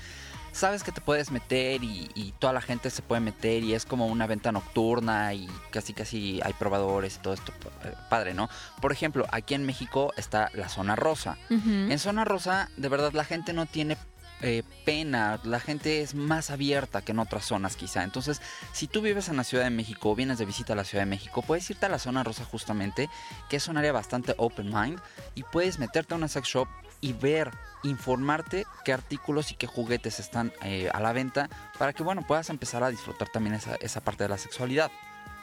sabes 0.52 0.82
que 0.82 0.92
te 0.92 1.00
puedes 1.00 1.30
meter 1.30 1.82
y, 1.84 2.10
y 2.14 2.32
toda 2.38 2.52
la 2.52 2.60
gente 2.60 2.90
se 2.90 3.02
puede 3.02 3.20
meter 3.20 3.62
y 3.62 3.74
es 3.74 3.84
como 3.84 4.06
una 4.06 4.26
venta 4.26 4.52
nocturna 4.52 5.34
y 5.34 5.48
casi 5.70 5.92
casi 5.92 6.40
hay 6.42 6.52
probadores 6.52 7.16
y 7.16 7.18
todo 7.20 7.34
esto. 7.34 7.52
eh, 7.84 7.94
Padre, 8.10 8.34
¿no? 8.34 8.48
Por 8.80 8.92
ejemplo, 8.92 9.26
aquí 9.30 9.54
en 9.54 9.64
México 9.64 10.12
está 10.16 10.50
la 10.54 10.68
zona 10.68 10.96
rosa. 10.96 11.36
En 11.50 11.98
zona 11.98 12.24
rosa, 12.24 12.70
de 12.76 12.88
verdad, 12.88 13.12
la 13.12 13.24
gente 13.24 13.52
no 13.52 13.66
tiene 13.66 13.96
eh, 14.40 14.62
pena, 14.84 15.40
la 15.42 15.58
gente 15.58 16.00
es 16.00 16.14
más 16.14 16.50
abierta 16.50 17.02
que 17.02 17.10
en 17.12 17.18
otras 17.18 17.44
zonas 17.44 17.74
quizá. 17.74 18.04
Entonces, 18.04 18.40
si 18.72 18.86
tú 18.86 19.02
vives 19.02 19.28
en 19.28 19.36
la 19.36 19.42
Ciudad 19.44 19.64
de 19.64 19.70
México 19.70 20.10
o 20.10 20.14
vienes 20.14 20.38
de 20.38 20.44
visita 20.44 20.74
a 20.74 20.76
la 20.76 20.84
Ciudad 20.84 21.02
de 21.02 21.10
México, 21.10 21.42
puedes 21.42 21.68
irte 21.70 21.86
a 21.86 21.88
la 21.88 21.98
zona 21.98 22.22
rosa 22.22 22.44
justamente, 22.44 23.10
que 23.48 23.56
es 23.56 23.66
un 23.66 23.76
área 23.76 23.92
bastante 23.92 24.34
open 24.38 24.72
mind, 24.72 25.00
y 25.34 25.42
puedes 25.42 25.78
meterte 25.78 26.14
a 26.14 26.16
una 26.16 26.28
sex 26.28 26.46
shop 26.48 26.68
y 27.00 27.12
ver, 27.12 27.50
informarte 27.82 28.66
qué 28.84 28.92
artículos 28.92 29.52
y 29.52 29.54
qué 29.54 29.66
juguetes 29.66 30.20
están 30.20 30.52
eh, 30.62 30.88
a 30.92 31.00
la 31.00 31.12
venta 31.12 31.48
para 31.78 31.92
que, 31.92 32.02
bueno, 32.02 32.26
puedas 32.26 32.50
empezar 32.50 32.82
a 32.84 32.90
disfrutar 32.90 33.28
también 33.28 33.54
esa, 33.54 33.74
esa 33.76 34.00
parte 34.00 34.24
de 34.24 34.28
la 34.30 34.38
sexualidad. 34.38 34.90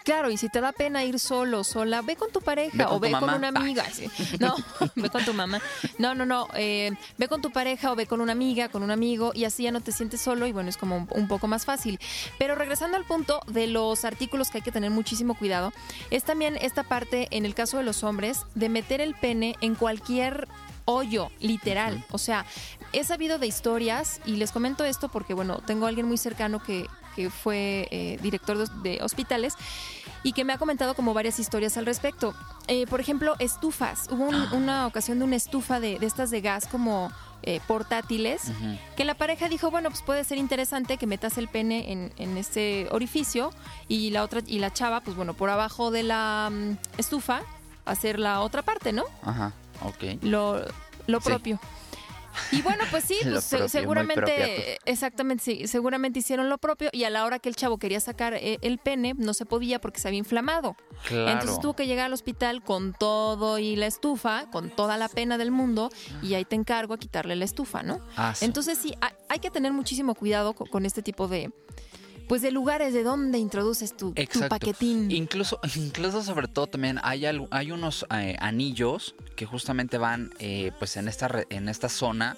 Claro, 0.04 0.30
y 0.30 0.38
si 0.38 0.50
te 0.50 0.62
da 0.62 0.72
pena 0.72 1.04
ir 1.04 1.20
solo, 1.20 1.63
sola, 1.63 2.04
ve 2.04 2.15
con 2.15 2.30
tu 2.32 2.39
pareja 2.39 2.77
Ve 2.77 2.84
con 2.84 2.94
o 2.94 3.00
ve 3.00 3.12
con 3.12 3.24
una 3.34 3.48
amiga. 3.48 3.86
sí. 3.92 4.08
No, 4.39 4.56
ve 4.96 5.10
con 5.10 5.25
tu 5.25 5.34
mamá. 5.34 5.60
No, 5.98 6.13
no, 6.13 6.27
no. 6.27 6.48
eh, 6.54 6.92
ve 7.18 7.27
con 7.27 7.42
tu 7.42 7.50
pareja 7.51 7.92
o 7.92 7.96
ve 7.96 8.06
con 8.06 8.22
una 8.22 8.34
amiga, 8.34 8.70
con 8.70 8.84
un 8.84 8.92
amigo 8.92 9.32
y 9.34 9.46
así 9.46 9.63
ya 9.63 9.72
no 9.72 9.82
te 9.82 9.92
sientes 9.92 10.22
solo 10.22 10.46
y 10.46 10.51
bueno, 10.51 10.70
es 10.70 10.77
como 10.77 11.08
un 11.10 11.27
poco 11.27 11.48
más 11.48 11.65
fácil. 11.65 12.00
Pero 12.38 12.54
regresando 12.54 12.98
al 12.98 13.06
punto 13.06 13.42
de 13.48 13.65
los 13.65 14.06
artículos 14.06 14.51
que 14.51 14.60
hay 14.60 14.63
que 14.63 14.72
tener 14.72 14.92
muchísimo 14.92 15.34
cuidado, 15.34 15.74
es 16.12 16.24
también 16.24 16.56
esta 16.58 16.84
parte, 16.84 17.27
en 17.32 17.44
el 17.44 17.56
caso 17.56 17.77
de 17.77 17.84
los 17.84 18.04
hombres, 18.04 18.42
de 18.54 18.70
meter 18.70 19.01
el 19.01 19.15
pene 19.15 19.56
en 19.62 19.74
cualquier 19.74 20.48
hoyo, 20.86 21.30
literal. 21.39 22.04
O 22.12 22.18
sea, 22.18 22.46
he 22.94 23.04
sabido 23.04 23.39
de 23.39 23.48
historias 23.48 24.22
y 24.25 24.38
les 24.38 24.51
comento 24.51 24.86
esto 24.86 25.10
porque, 25.10 25.34
bueno, 25.34 25.58
tengo 25.65 25.86
a 25.86 25.89
alguien 25.89 26.08
muy 26.08 26.18
cercano 26.18 26.62
que, 26.62 26.88
que 27.15 27.30
fue 27.30 27.88
eh, 27.92 28.20
director 28.22 28.58
de, 28.58 28.89
de 28.89 29.04
hospitales 29.04 29.54
y 30.24 30.34
que 30.34 30.44
me 30.44 30.54
ha 30.54 30.58
comentado 30.58 30.96
como 30.96 31.13
varias 31.13 31.39
historias 31.39 31.77
al 31.77 31.86
respecto. 31.86 32.34
Eh, 32.68 32.88
por 32.88 33.00
ejemplo, 33.00 33.36
estufas. 33.39 34.08
Hubo 34.12 34.25
un- 34.25 34.54
una 34.54 34.88
ocasión 34.88 35.20
de 35.20 35.25
una 35.25 35.36
estufa 35.36 35.80
de, 35.80 36.00
de 36.00 36.06
estas 36.06 36.32
de 36.32 36.42
gas 36.42 36.68
como 36.68 37.12
eh, 37.44 37.60
portátiles 37.68 38.42
que 38.98 39.06
la 39.06 39.13
pareja 39.13 39.48
dijo, 39.50 39.70
bueno, 39.70 39.89
pues 39.92 40.01
puede 40.01 40.24
ser 40.24 40.39
interesante 40.39 40.98
que 40.98 41.06
metas 41.06 41.38
el 41.38 41.48
pene 41.48 41.92
en, 41.92 42.12
en 42.18 42.38
este 42.38 42.88
orificio 42.92 43.51
y 43.88 44.10
la 44.10 44.24
otra 44.24 44.42
y 44.48 44.58
la 44.58 44.74
chava, 44.74 45.01
pues 45.01 45.15
bueno, 45.15 45.36
por 45.36 45.51
abajo 45.51 45.92
de 45.92 46.01
la 46.01 46.50
mm, 46.51 46.77
estufa 46.98 47.42
hacer 47.86 48.18
la 48.20 48.42
otra 48.42 48.63
parte, 48.63 48.94
¿no? 48.94 49.04
Ajá, 49.22 49.51
lo, 50.22 50.62
lo 51.08 51.20
Sí. 51.22 51.30
propio. 51.30 51.60
Y 52.51 52.62
bueno, 52.62 52.84
pues 52.92 53.06
sí, 53.06 53.15
pues, 53.24 53.46
propio, 53.46 53.60
muy 53.62 53.70
seguramente, 53.70 54.77
exactamente, 54.84 55.42
sí, 55.44 55.68
seguramente 55.68 56.20
hicieron 56.20 56.50
lo 56.50 56.58
propio 56.58 56.89
y 56.92 57.06
a 57.06 57.10
la 57.10 57.24
hora 57.24 57.39
que 57.39 57.48
el 57.48 57.56
chavo 57.56 57.77
quería 57.77 58.01
sacar 58.01 58.34
eh, 58.34 58.58
el 58.62 58.77
pene, 58.77 59.13
no 59.18 59.34
se 59.34 59.46
podía 59.46 59.80
porque 59.80 60.01
se 60.01 60.10
había 60.10 60.18
inflamado. 60.20 60.75
Claro. 61.08 61.30
Entonces 61.32 61.60
tuvo 61.62 61.75
que 61.77 61.88
llegar 61.88 62.08
al 62.08 62.13
hospital 62.13 62.62
con 62.62 62.92
todo 62.94 63.58
y 63.58 63.77
la 63.77 63.86
estufa, 63.88 64.50
con 64.51 64.70
toda 64.70 64.98
la 64.98 65.08
pena 65.08 65.38
del 65.38 65.51
mundo, 65.51 65.89
y 66.22 66.34
ahí 66.34 66.44
te 66.44 66.56
encargo 66.56 66.94
a 66.94 66.98
quitarle 66.98 67.38
la 67.38 67.46
estufa, 67.46 67.84
¿no? 67.84 68.01
Ah, 68.18 68.34
sí. 68.36 68.44
Entonces 68.44 68.77
sí, 68.77 68.94
hay, 69.30 69.39
que 69.39 69.50
tener 69.50 69.72
muchísimo 69.72 70.13
cuidado 70.13 70.54
co- 70.54 70.65
con, 70.65 70.86
este 70.86 71.01
tipo 71.01 71.30
de, 71.30 71.51
pues 72.27 72.41
de 72.41 72.51
lugares 72.51 72.94
de 72.94 73.03
donde 73.03 73.38
introduces 73.38 73.96
tu, 73.96 74.13
tu 74.13 74.48
paquetín. 74.48 75.12
Incluso, 75.12 75.60
incluso 75.75 76.24
sobre 76.24 76.48
todo 76.48 76.67
también 76.67 77.00
hay, 77.03 77.25
hay 77.25 77.72
unos 77.72 78.05
eh, 78.12 78.36
anillos 78.39 79.15
que 79.36 79.46
justamente 79.46 79.98
van 79.98 80.34
eh, 80.39 80.72
pues 80.79 80.98
en 80.98 81.08
esta, 81.08 81.44
en 81.50 81.70
esta 81.70 81.89
zona 81.89 82.38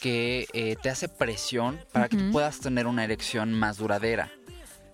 que 0.00 0.46
eh, 0.52 0.76
te 0.82 0.90
hace 0.90 1.08
presión 1.08 1.78
para 1.92 2.08
que 2.08 2.16
tú 2.16 2.30
puedas 2.30 2.60
tener 2.60 2.86
una 2.86 3.04
erección 3.04 3.52
más 3.52 3.76
duradera. 3.76 4.30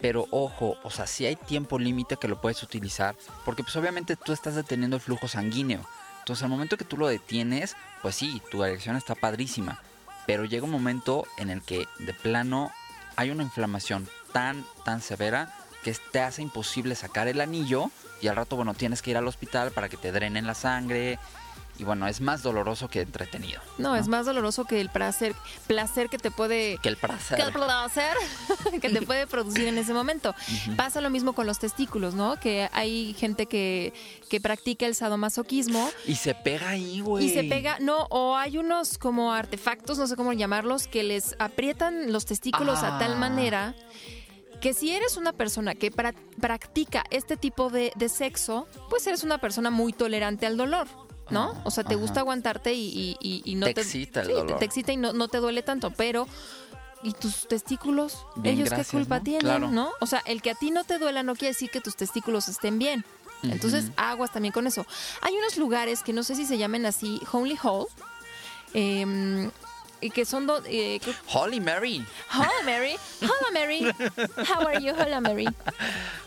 Pero 0.01 0.27
ojo, 0.31 0.77
o 0.83 0.91
sea, 0.91 1.07
si 1.07 1.25
hay 1.25 1.37
tiempo 1.37 1.79
límite 1.79 2.17
que 2.17 2.29
lo 2.29 2.41
puedes 2.41 2.63
utilizar, 2.63 3.17
porque 3.45 3.63
pues 3.63 3.77
obviamente 3.77 4.17
tú 4.17 4.33
estás 4.33 4.55
deteniendo 4.55 4.97
el 4.97 5.03
flujo 5.03 5.27
sanguíneo. 5.27 5.81
Entonces 6.19 6.43
al 6.43 6.51
momento 6.51 6.77
que 6.77 6.85
tú 6.85 6.97
lo 6.97 7.07
detienes, 7.07 7.77
pues 8.03 8.17
sí, 8.17 8.43
tu 8.51 8.63
erección 8.63 8.97
está 8.97 9.15
padrísima. 9.15 9.81
Pero 10.27 10.45
llega 10.45 10.65
un 10.65 10.73
momento 10.73 11.25
en 11.39 11.51
el 11.51 11.63
que 11.63 11.87
de 12.01 12.13
plano 12.13 12.73
hay 13.17 13.31
una 13.31 13.43
inflamación 13.43 14.09
tan, 14.33 14.65
tan 14.85 15.01
severa 15.01 15.53
que 15.83 15.95
te 16.13 16.21
hace 16.21 16.43
imposible 16.43 16.95
sacar 16.95 17.29
el 17.29 17.41
anillo 17.41 17.91
y 18.21 18.29
al 18.29 18.37
rato, 18.37 18.57
bueno, 18.57 18.75
tienes 18.75 19.03
que 19.03 19.11
ir 19.11 19.17
al 19.17 19.29
hospital 19.29 19.71
para 19.73 19.89
que 19.89 19.97
te 19.97 20.13
drenen 20.13 20.47
la 20.47 20.55
sangre. 20.55 21.19
Y 21.79 21.85
bueno, 21.85 22.07
es 22.09 22.21
más 22.23 22.43
doloroso 22.43 22.89
que 22.89 23.03
entretenido. 23.03 23.61
no, 23.79 23.97
es 23.97 24.09
más 24.09 24.25
doloroso 24.25 24.65
que 24.65 24.81
el 24.81 24.89
placer, 24.89 25.35
placer 25.67 26.09
que 26.09 26.17
te 26.19 26.31
puede 26.31 26.79
Que 26.83 26.89
el 26.89 26.97
placer. 26.97 27.37
que 27.37 27.43
el 27.45 27.53
placer 27.53 28.17
que 28.81 28.89
te 28.89 29.03
puede 29.03 29.27
producir 29.27 29.67
en 29.69 29.77
ese 29.77 29.93
momento. 29.93 30.35
Pasa 30.77 31.01
lo 31.03 31.11
mismo 31.11 31.35
con 31.35 31.47
los 31.47 31.59
testículos, 31.59 32.15
¿no? 32.15 32.41
Que 32.41 32.71
hay 32.73 33.13
gente 33.15 33.45
que, 33.47 33.93
que 34.31 34.41
practica 34.41 34.87
el 34.87 34.95
sadomasoquismo 34.95 35.91
Y 36.07 36.15
se 36.15 36.35
pega 36.35 36.71
ahí, 36.71 37.01
güey. 37.01 37.27
y 37.27 37.29
se 37.35 37.45
pega, 37.45 37.77
no, 37.81 38.07
o 38.11 38.37
hay 38.37 38.57
unos 38.57 38.97
como 38.97 39.33
artefactos, 39.35 39.99
no 39.99 40.07
sé 40.07 40.17
cómo 40.17 40.33
llamarlos, 40.33 40.87
que 40.89 41.03
les 41.03 41.37
aprietan 41.39 42.11
los 42.13 42.25
testículos 42.25 42.79
a 42.83 42.99
tal 42.99 43.13
Ah. 43.13 43.17
manera 43.17 43.75
que 44.61 44.73
si 44.73 44.91
eres 44.93 45.19
una 45.19 45.33
persona 45.35 45.75
que 45.75 45.93
pra- 45.93 46.15
practica 46.41 47.05
este 47.11 47.37
tipo 47.37 47.69
de, 47.69 47.93
de 47.97 48.09
sexo, 48.09 48.67
pues 48.89 49.07
eres 49.07 49.23
una 49.23 49.37
persona 49.39 49.71
muy 49.71 49.93
tolerante 49.93 50.47
al 50.47 50.57
dolor. 50.57 50.87
¿No? 51.31 51.61
O 51.65 51.71
sea, 51.71 51.83
te 51.85 51.95
ajá. 51.95 52.01
gusta 52.01 52.21
aguantarte 52.21 52.73
y, 52.75 52.87
y- 52.89 53.17
y- 53.21 53.43
y 53.45 53.55
no 53.57 53.67
Te 53.67 53.75
te, 53.75 53.81
excita 53.81 54.21
el 54.21 54.27
sí, 54.29 54.33
dolor. 54.33 54.59
Te, 54.59 54.65
excita 54.65 54.93
y 54.93 54.97
no, 54.97 55.13
no 55.13 55.29
te 55.29 55.39
duele 55.39 55.63
tanto, 55.63 55.91
pero 55.91 56.29
¿y 57.03 57.13
tus 57.13 57.49
testículos? 57.49 58.25
Bien, 58.37 58.55
¿Ellos 58.57 58.69
gracias, 58.69 58.89
qué 58.91 58.97
culpa 58.97 59.19
¿no? 59.19 59.25
tienen? 59.25 59.41
Claro. 59.43 59.69
¿No? 59.71 59.91
O 60.01 60.07
sea, 60.07 60.23
el 60.27 60.41
que 60.41 60.51
a 60.51 60.55
ti 60.55 60.71
no 60.71 60.85
te 60.85 60.99
duela 60.99 61.23
no 61.25 61.35
quiere 61.35 61.53
decir 61.53 61.71
que 61.71 61.81
tus 61.81 61.97
testículos 61.97 62.49
estén 62.49 62.79
bien. 62.79 63.05
Entonces, 63.43 63.91
aguas 63.97 64.33
también 64.33 64.53
con 64.53 64.67
eso. 64.67 64.87
Hay 65.21 65.35
unos 65.35 65.57
lugares 65.57 66.03
que 66.03 66.13
no 66.13 66.23
sé 66.23 66.35
si 66.35 66.47
se 66.47 66.59
llamen 66.59 66.87
así, 66.87 67.21
Holy 67.33 67.59
em, 68.75 69.51
y 70.01 70.11
que 70.11 70.25
son... 70.25 70.47
do- 70.47 70.63
eh, 70.67 71.01
que- 71.01 71.15
Holy 71.33 71.61
Mary. 71.61 72.05
Hola 72.35 72.51
Mary, 72.65 72.97
hola 73.23 73.51
Mary, 73.53 73.83
how 74.49 74.67
are 74.67 74.81
you? 74.83 74.93
Hola 74.95 75.21
Mary. 75.21 75.47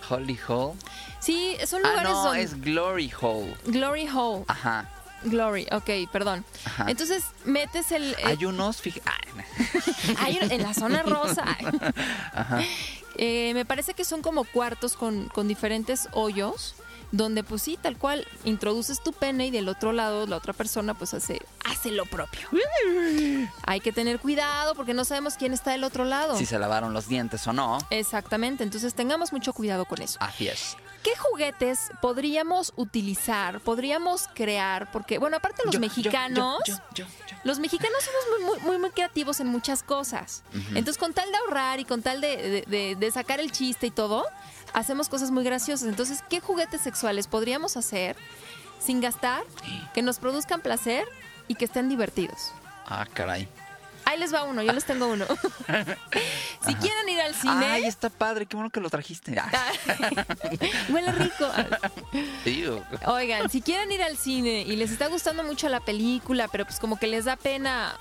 Holy 0.09 0.39
Hole. 0.47 0.75
Sí, 1.19 1.57
son 1.65 1.81
Ah, 1.85 1.89
lugares 1.89 2.11
no, 2.11 2.23
donde... 2.25 2.41
es 2.43 2.61
Glory 2.61 3.11
Hole. 3.21 3.55
Glory 3.65 4.07
Hole, 4.07 4.45
Ajá. 4.47 4.87
Glory, 5.23 5.67
ok, 5.71 6.09
perdón. 6.11 6.45
Ajá. 6.63 6.85
Entonces, 6.87 7.25
metes 7.43 7.91
el... 7.91 8.13
eh, 8.13 8.17
Hay 8.23 8.45
unos, 8.45 8.79
fíjate. 8.81 9.11
hay 10.17 10.39
en 10.41 10.63
la 10.63 10.73
zona 10.73 11.03
rosa. 11.03 11.43
Ajá. 12.33 12.61
Eh, 13.15 13.51
me 13.53 13.65
parece 13.65 13.93
que 13.93 14.05
son 14.05 14.21
como 14.21 14.45
cuartos 14.45 14.95
con, 14.95 15.27
con 15.27 15.49
diferentes 15.49 16.07
hoyos, 16.13 16.75
donde 17.11 17.43
pues 17.43 17.61
sí, 17.63 17.77
tal 17.81 17.97
cual, 17.97 18.25
introduces 18.43 19.01
tu 19.03 19.13
pene 19.13 19.47
y 19.47 19.51
del 19.51 19.67
otro 19.69 19.91
lado 19.93 20.27
la 20.27 20.37
otra 20.37 20.53
persona 20.53 20.93
pues 20.93 21.13
hace, 21.13 21.41
hace 21.65 21.91
lo 21.91 22.05
propio. 22.05 22.47
Hay 23.65 23.79
que 23.79 23.91
tener 23.91 24.19
cuidado 24.19 24.75
porque 24.75 24.93
no 24.93 25.05
sabemos 25.05 25.35
quién 25.35 25.53
está 25.53 25.71
del 25.71 25.83
otro 25.83 26.05
lado. 26.05 26.37
Si 26.37 26.45
se 26.45 26.59
lavaron 26.59 26.93
los 26.93 27.07
dientes 27.07 27.45
o 27.47 27.53
no. 27.53 27.77
Exactamente, 27.89 28.63
entonces 28.63 28.93
tengamos 28.93 29.31
mucho 29.33 29.53
cuidado 29.53 29.85
con 29.85 30.01
eso. 30.01 30.17
Así 30.21 30.47
es. 30.47 30.75
¿Qué 31.03 31.15
juguetes 31.15 31.91
podríamos 32.01 32.73
utilizar, 32.75 33.61
podríamos 33.61 34.27
crear? 34.35 34.91
Porque, 34.91 35.17
bueno, 35.17 35.37
aparte 35.37 35.61
los 35.63 35.73
Yo, 35.73 35.79
mexicanos... 35.79 36.59
yo, 36.67 36.75
yo, 36.75 37.05
yo, 37.05 37.05
yo. 37.29 37.37
Los 37.45 37.59
mexicanos 37.59 38.03
somos 38.03 38.21
muy, 38.29 38.45
muy, 38.59 38.67
muy, 38.67 38.77
muy 38.79 38.89
creativos 38.91 39.39
en 39.39 39.47
muchas 39.47 39.81
cosas. 39.81 40.43
Entonces, 40.75 40.97
con 40.97 41.13
tal 41.13 41.31
de 41.31 41.37
ahorrar 41.37 41.79
y 41.79 41.85
con 41.85 42.01
tal 42.01 42.19
de, 42.19 42.35
de- 42.35 42.61
de- 42.67 42.95
de 42.97 43.11
sacar 43.11 43.39
el 43.39 43.49
chiste 43.53 43.87
y 43.87 43.91
todo, 43.91 44.25
hacemos 44.73 45.09
cosas 45.09 45.31
muy 45.31 45.43
graciosas. 45.43 45.87
Entonces, 45.87 46.23
¿qué 46.29 46.39
juguetes 46.39 46.81
sexuales 46.81 47.27
podríamos 47.27 47.77
hacer 47.77 48.15
sin 48.79 49.01
gastar, 49.01 49.43
que 49.93 50.01
nos 50.01 50.19
produzcan 50.19 50.61
placer 50.61 51.05
y 51.47 51.55
que 51.55 51.65
estén 51.65 51.89
divertidos? 51.89 52.53
Ah, 52.85 53.05
caray. 53.13 53.47
Ahí 54.09 54.17
les 54.17 54.33
va 54.33 54.41
uno, 54.41 54.63
yo 54.63 54.73
les 54.73 54.85
tengo 54.85 55.07
uno. 55.07 55.25
si 56.65 56.73
quieren 56.75 57.09
ir 57.09 57.21
al 57.21 57.35
cine... 57.35 57.65
Ay, 57.65 57.83
está 57.83 58.09
padre, 58.09 58.47
qué 58.47 58.55
bueno 58.55 58.71
que 58.71 58.79
lo 58.79 58.89
trajiste. 58.89 59.37
Ah, 59.37 59.51
Huele 60.89 61.11
rico. 61.11 61.47
Oigan, 63.05 63.47
si 63.51 63.61
quieren 63.61 63.91
ir 63.91 64.01
al 64.01 64.17
cine 64.17 64.61
y 64.61 64.75
les 64.77 64.89
está 64.89 65.07
gustando 65.09 65.43
mucho 65.43 65.69
la 65.69 65.79
película, 65.79 66.47
pero 66.47 66.65
pues 66.65 66.79
como 66.79 66.97
que 66.97 67.05
les 67.05 67.25
da 67.25 67.35
pena, 67.35 67.99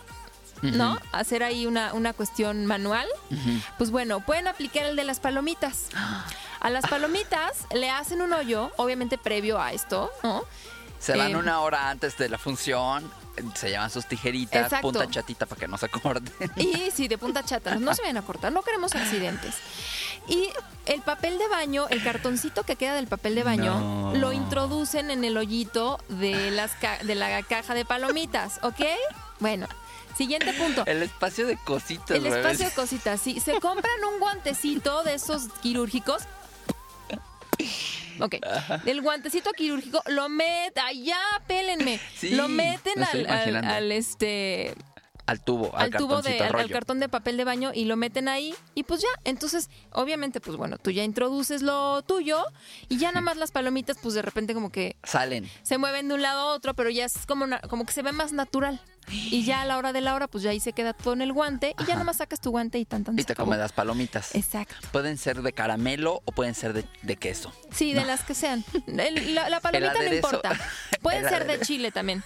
¿no? 0.62 0.98
Hacer 1.12 1.42
ahí 1.42 1.66
una, 1.66 1.92
una 1.92 2.14
cuestión 2.14 2.64
manual, 2.64 3.06
pues 3.76 3.90
bueno, 3.90 4.20
pueden 4.20 4.48
aplicar 4.48 4.86
el 4.86 4.96
de 4.96 5.04
las 5.04 5.20
palomitas. 5.20 5.88
A 6.60 6.70
las 6.70 6.86
palomitas 6.86 7.66
le 7.74 7.90
hacen 7.90 8.20
un 8.22 8.32
hoyo, 8.32 8.70
obviamente 8.76 9.18
previo 9.18 9.60
a 9.60 9.72
esto, 9.72 10.10
¿no? 10.22 10.42
Se 10.98 11.16
van 11.16 11.30
Eh, 11.32 11.36
una 11.36 11.60
hora 11.60 11.90
antes 11.90 12.16
de 12.18 12.28
la 12.28 12.38
función, 12.38 13.08
se 13.54 13.68
llevan 13.70 13.88
sus 13.88 14.06
tijeritas, 14.06 14.64
Exacto. 14.64 14.90
punta 14.90 15.08
chatita 15.08 15.46
para 15.46 15.60
que 15.60 15.68
no 15.68 15.78
se 15.78 15.88
corten. 15.88 16.32
Y 16.56 16.90
sí, 16.90 17.06
de 17.06 17.16
punta 17.18 17.44
chata, 17.44 17.76
no 17.76 17.94
se 17.94 18.02
vayan 18.02 18.16
a 18.16 18.22
cortar, 18.22 18.50
no 18.52 18.62
queremos 18.62 18.94
accidentes. 18.96 19.54
Y 20.26 20.48
el 20.86 21.00
papel 21.02 21.38
de 21.38 21.46
baño, 21.46 21.86
el 21.88 22.02
cartoncito 22.02 22.64
que 22.64 22.74
queda 22.74 22.94
del 22.94 23.06
papel 23.06 23.36
de 23.36 23.44
baño, 23.44 23.78
No. 23.78 24.14
lo 24.16 24.32
introducen 24.32 25.12
en 25.12 25.22
el 25.24 25.36
hoyito 25.36 26.00
de, 26.08 26.50
las 26.50 26.72
ca- 26.72 26.98
de 27.04 27.14
la 27.14 27.42
caja 27.44 27.74
de 27.74 27.84
palomitas, 27.84 28.58
¿ok? 28.64 28.80
Bueno, 29.38 29.68
siguiente 30.16 30.52
punto. 30.54 30.82
El 30.86 31.04
espacio 31.04 31.46
de 31.46 31.56
cositas, 31.58 32.10
El 32.10 32.26
espacio 32.26 32.66
de 32.68 32.74
cositas, 32.74 33.20
sí. 33.20 33.38
Se 33.38 33.60
compran 33.60 34.04
un 34.12 34.18
guantecito 34.18 35.04
de 35.04 35.14
esos 35.14 35.44
quirúrgicos. 35.62 36.24
Ok, 38.20 38.36
el 38.86 39.00
guantecito 39.02 39.52
quirúrgico 39.52 40.02
lo 40.06 40.28
meten, 40.28 40.82
allá, 40.84 41.18
pélenme. 41.46 42.00
Sí, 42.16 42.30
lo 42.30 42.48
meten 42.48 42.94
lo 42.96 43.02
estoy 43.04 43.20
al, 43.20 43.26
al- 43.26 43.32
imaginando. 43.48 43.74
al, 43.74 43.92
este 43.92 44.74
Al 45.28 45.40
tubo, 45.44 45.76
al, 45.76 45.84
al 45.84 45.90
tubo 45.92 46.22
de 46.22 46.40
al, 46.40 46.70
cartón 46.70 47.00
de 47.00 47.08
papel 47.08 47.36
de 47.36 47.44
baño 47.44 47.70
y 47.74 47.84
lo 47.84 47.96
meten 47.96 48.28
ahí 48.28 48.54
y 48.74 48.82
pues 48.84 49.02
ya, 49.02 49.08
entonces 49.24 49.68
obviamente 49.92 50.40
pues 50.40 50.56
bueno, 50.56 50.78
tú 50.78 50.90
ya 50.90 51.04
introduces 51.04 51.60
lo 51.62 52.00
tuyo 52.02 52.42
y 52.88 52.96
ya 52.98 53.08
nada 53.12 53.20
más 53.28 53.36
las 53.36 53.50
palomitas 53.52 53.98
pues 54.02 54.14
de 54.14 54.22
repente 54.22 54.54
como 54.54 54.72
que 54.72 54.96
Salen. 55.04 55.48
se 55.62 55.76
mueven 55.78 56.08
de 56.08 56.14
un 56.14 56.22
lado 56.22 56.40
a 56.40 56.54
otro, 56.54 56.74
pero 56.74 56.88
ya 56.90 57.04
es 57.04 57.26
como 57.26 57.46
na- 57.46 57.60
como 57.60 57.84
que 57.84 57.92
se 57.92 58.02
ve 58.02 58.12
más 58.12 58.32
natural. 58.32 58.80
Y 59.10 59.42
ya 59.44 59.62
a 59.62 59.64
la 59.64 59.78
hora 59.78 59.94
de 59.94 60.02
la 60.02 60.14
hora 60.14 60.28
pues 60.28 60.44
ya 60.44 60.50
ahí 60.50 60.60
se 60.60 60.74
queda 60.74 60.92
todo 60.92 61.14
en 61.14 61.22
el 61.22 61.32
guante 61.32 61.74
y 61.78 61.84
ya 61.86 61.94
nada 61.94 62.04
más 62.04 62.18
sacas 62.18 62.40
tu 62.42 62.50
guante 62.50 62.78
y 62.78 62.84
tan 62.84 63.04
tan 63.04 63.18
Y 63.18 63.24
te 63.24 63.34
comes 63.34 63.58
las 63.58 63.72
palomitas. 63.72 64.34
Exacto. 64.34 64.74
Pueden 64.92 65.16
ser 65.16 65.40
de 65.40 65.52
caramelo 65.54 66.20
o 66.26 66.32
pueden 66.32 66.54
ser 66.54 66.74
de, 66.74 66.84
de 67.02 67.16
queso. 67.16 67.50
Sí, 67.72 67.94
de 67.94 68.04
las 68.04 68.22
que 68.22 68.34
sean. 68.34 68.64
El- 68.86 69.34
la, 69.34 69.48
la 69.48 69.60
palomita 69.62 69.94
no 69.94 70.14
importa. 70.14 70.52
Pueden 71.02 71.26
ser 71.28 71.46
de 71.46 71.60
chile 71.60 71.90
también. 71.90 72.22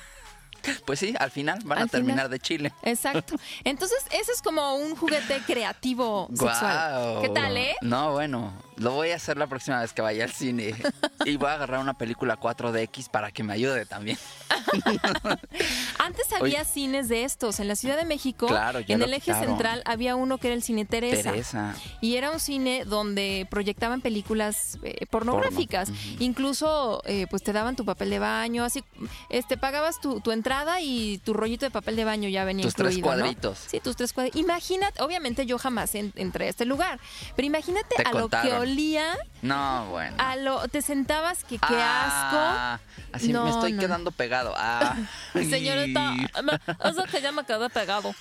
Pues 0.84 0.98
sí, 1.00 1.14
al 1.18 1.30
final 1.30 1.58
van 1.64 1.78
Al 1.78 1.84
a 1.84 1.86
terminar 1.88 2.16
final. 2.18 2.30
de 2.30 2.38
chile. 2.40 2.72
Exacto. 2.82 3.36
Entonces, 3.64 3.98
ese 4.12 4.32
es 4.32 4.42
como 4.42 4.76
un 4.76 4.94
juguete 4.96 5.40
creativo 5.46 6.28
sexual. 6.30 6.92
Guau. 7.12 7.22
¿Qué 7.22 7.28
tal, 7.30 7.56
eh? 7.56 7.74
No, 7.80 8.12
bueno, 8.12 8.52
lo 8.76 8.92
voy 8.92 9.10
a 9.10 9.16
hacer 9.16 9.36
la 9.36 9.46
próxima 9.46 9.80
vez 9.80 9.92
que 9.92 10.02
vaya 10.02 10.24
al 10.24 10.32
cine. 10.32 10.74
y 11.24 11.36
voy 11.36 11.48
a 11.48 11.54
agarrar 11.54 11.80
una 11.80 11.94
película 11.94 12.38
4DX 12.38 13.08
para 13.10 13.30
que 13.30 13.42
me 13.42 13.52
ayude 13.54 13.86
también. 13.86 14.18
Antes 15.98 16.32
había 16.32 16.64
cines 16.64 17.08
de 17.08 17.24
estos. 17.24 17.60
En 17.60 17.68
la 17.68 17.76
Ciudad 17.76 17.96
de 17.96 18.04
México, 18.04 18.46
Claro, 18.46 18.80
en 18.86 19.02
el 19.02 19.12
eje 19.14 19.34
central, 19.34 19.82
había 19.84 20.16
uno 20.16 20.38
que 20.38 20.48
era 20.48 20.54
el 20.54 20.62
Cine 20.62 20.84
Teresa. 20.84 21.30
Teresa. 21.30 21.74
Y 22.00 22.16
era 22.16 22.30
un 22.30 22.40
cine 22.40 22.84
donde 22.84 23.46
proyectaban 23.50 24.00
películas 24.00 24.78
eh, 24.82 25.06
pornográficas. 25.06 25.90
Porno. 25.90 26.16
Incluso, 26.20 27.02
eh, 27.04 27.26
pues 27.30 27.42
te 27.42 27.52
daban 27.52 27.76
tu 27.76 27.84
papel 27.84 28.10
de 28.10 28.18
baño, 28.18 28.64
así, 28.64 28.82
este, 29.30 29.56
pagabas 29.56 30.00
tu, 30.00 30.20
tu 30.20 30.30
entrada 30.32 30.80
y 30.80 31.18
tu 31.18 31.32
rollito 31.34 31.64
de 31.66 31.70
papel 31.70 31.96
de 31.96 32.04
baño 32.04 32.28
ya 32.28 32.44
venía 32.44 32.64
Tus 32.64 32.74
tres 32.74 32.96
incluido, 32.96 33.16
¿no? 33.16 33.22
cuadritos. 33.24 33.58
Sí, 33.68 33.80
tus 33.80 33.96
tres 33.96 34.12
cuadritos. 34.12 34.40
Imagínate, 34.40 35.02
obviamente 35.02 35.46
yo 35.46 35.58
jamás 35.58 35.94
en- 35.94 36.12
entré 36.16 36.46
a 36.46 36.50
este 36.50 36.64
lugar, 36.64 36.98
pero 37.36 37.46
imagínate 37.46 37.94
Te 37.96 38.02
a 38.02 38.12
lo 38.12 38.28
que 38.28 38.52
olía, 38.54 39.16
No, 39.42 39.86
bueno. 39.90 40.16
a 40.18 40.36
lo, 40.36 40.66
te 40.68 40.82
sentabas 40.82 41.44
que 41.44 41.58
qué 41.58 41.66
Ah, 41.70 42.78
Así 43.12 43.32
No, 43.32 43.44
me 43.44 43.50
estoy 43.50 43.72
no. 43.72 43.80
quedando 43.80 44.10
pegado. 44.10 44.54
Ah. 44.64 44.96
eso 45.34 47.04
que 47.10 47.20
ya 47.20 47.32
me 47.32 47.44
quedó 47.44 47.68
pegado. 47.68 48.14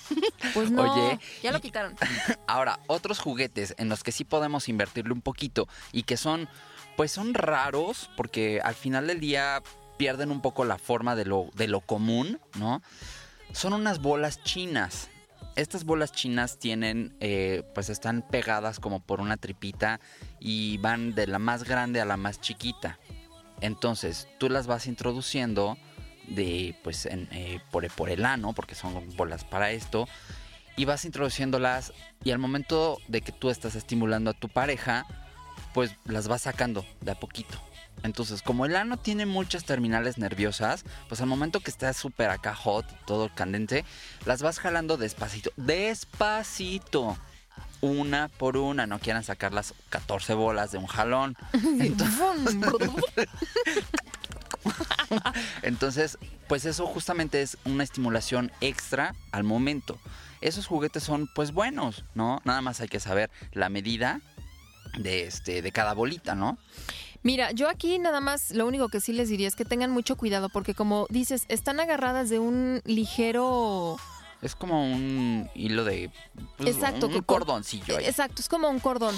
Pues 0.54 0.72
no, 0.72 0.92
Oye, 0.92 1.20
ya 1.40 1.52
lo 1.52 1.60
quitaron. 1.60 1.94
Ahora, 2.48 2.80
otros 2.88 3.20
juguetes 3.20 3.76
en 3.78 3.88
los 3.88 4.02
que 4.02 4.10
sí 4.10 4.24
podemos 4.24 4.68
invertirle 4.68 5.12
un 5.12 5.20
poquito 5.20 5.68
y 5.92 6.02
que 6.02 6.16
son, 6.16 6.48
pues 6.96 7.12
son 7.12 7.34
raros 7.34 8.10
porque 8.16 8.60
al 8.62 8.74
final 8.74 9.06
del 9.06 9.20
día 9.20 9.62
pierden 9.98 10.32
un 10.32 10.42
poco 10.42 10.64
la 10.64 10.78
forma 10.78 11.14
de 11.14 11.26
lo, 11.26 11.48
de 11.54 11.68
lo 11.68 11.80
común, 11.80 12.40
¿no? 12.58 12.82
Son 13.52 13.72
unas 13.72 14.00
bolas 14.00 14.42
chinas. 14.42 15.10
Estas 15.54 15.84
bolas 15.84 16.10
chinas 16.10 16.58
tienen, 16.58 17.14
eh, 17.20 17.62
pues 17.72 17.88
están 17.88 18.22
pegadas 18.22 18.80
como 18.80 18.98
por 18.98 19.20
una 19.20 19.36
tripita 19.36 20.00
y 20.40 20.78
van 20.78 21.14
de 21.14 21.28
la 21.28 21.38
más 21.38 21.62
grande 21.62 22.00
a 22.00 22.04
la 22.04 22.16
más 22.16 22.40
chiquita. 22.40 22.98
Entonces, 23.60 24.26
tú 24.38 24.48
las 24.48 24.66
vas 24.66 24.88
introduciendo 24.88 25.78
de, 26.28 26.74
pues, 26.82 27.06
en, 27.06 27.28
eh, 27.32 27.60
por, 27.70 27.88
por 27.90 28.10
el 28.10 28.24
ano, 28.24 28.52
porque 28.52 28.74
son 28.74 29.16
bolas 29.16 29.44
para 29.44 29.70
esto, 29.70 30.08
y 30.76 30.84
vas 30.84 31.04
introduciéndolas 31.04 31.92
y 32.24 32.30
al 32.30 32.38
momento 32.38 32.98
de 33.08 33.20
que 33.20 33.32
tú 33.32 33.50
estás 33.50 33.74
estimulando 33.74 34.30
a 34.30 34.34
tu 34.34 34.48
pareja, 34.48 35.06
pues 35.74 35.92
las 36.04 36.28
vas 36.28 36.42
sacando 36.42 36.84
de 37.00 37.12
a 37.12 37.14
poquito. 37.14 37.58
Entonces, 38.02 38.42
como 38.42 38.66
el 38.66 38.74
ano 38.74 38.96
tiene 38.96 39.26
muchas 39.26 39.64
terminales 39.64 40.18
nerviosas, 40.18 40.84
pues 41.08 41.20
al 41.20 41.28
momento 41.28 41.60
que 41.60 41.70
estás 41.70 41.96
súper 41.96 42.30
acá 42.30 42.54
hot, 42.54 42.86
todo 43.06 43.30
candente, 43.32 43.84
las 44.24 44.42
vas 44.42 44.58
jalando 44.58 44.96
despacito, 44.96 45.52
despacito. 45.56 47.16
Una 47.80 48.28
por 48.28 48.56
una, 48.56 48.86
no 48.86 49.00
quieran 49.00 49.24
sacar 49.24 49.52
las 49.52 49.74
14 49.90 50.34
bolas 50.34 50.70
de 50.70 50.78
un 50.78 50.86
jalón. 50.86 51.36
Entonces, 51.52 52.56
pues 56.48 56.64
eso 56.64 56.86
justamente 56.86 57.42
es 57.42 57.58
una 57.64 57.84
estimulación 57.84 58.52
extra 58.60 59.14
al 59.30 59.44
momento. 59.44 59.98
Esos 60.40 60.66
juguetes 60.66 61.02
son 61.02 61.28
pues 61.34 61.52
buenos, 61.52 62.04
¿no? 62.14 62.40
Nada 62.44 62.60
más 62.60 62.80
hay 62.80 62.88
que 62.88 63.00
saber 63.00 63.30
la 63.52 63.68
medida 63.68 64.20
de 64.98 65.24
este 65.24 65.62
de 65.62 65.72
cada 65.72 65.94
bolita, 65.94 66.34
¿no? 66.34 66.58
Mira, 67.22 67.52
yo 67.52 67.68
aquí 67.68 67.98
nada 67.98 68.20
más 68.20 68.50
lo 68.50 68.66
único 68.66 68.88
que 68.88 69.00
sí 69.00 69.12
les 69.12 69.28
diría 69.28 69.46
es 69.46 69.54
que 69.54 69.64
tengan 69.64 69.92
mucho 69.92 70.16
cuidado 70.16 70.48
porque 70.48 70.74
como 70.74 71.06
dices, 71.08 71.44
están 71.48 71.78
agarradas 71.78 72.28
de 72.28 72.40
un 72.40 72.82
ligero... 72.84 73.96
Es 74.42 74.56
como 74.56 74.84
un 74.84 75.48
hilo 75.54 75.84
de 75.84 76.10
pues, 76.56 76.74
Exacto, 76.74 77.06
un 77.06 77.22
cordoncillo 77.22 77.96
ahí. 77.96 78.06
Exacto, 78.06 78.42
es 78.42 78.48
como 78.48 78.68
un 78.68 78.80
cordón. 78.80 79.14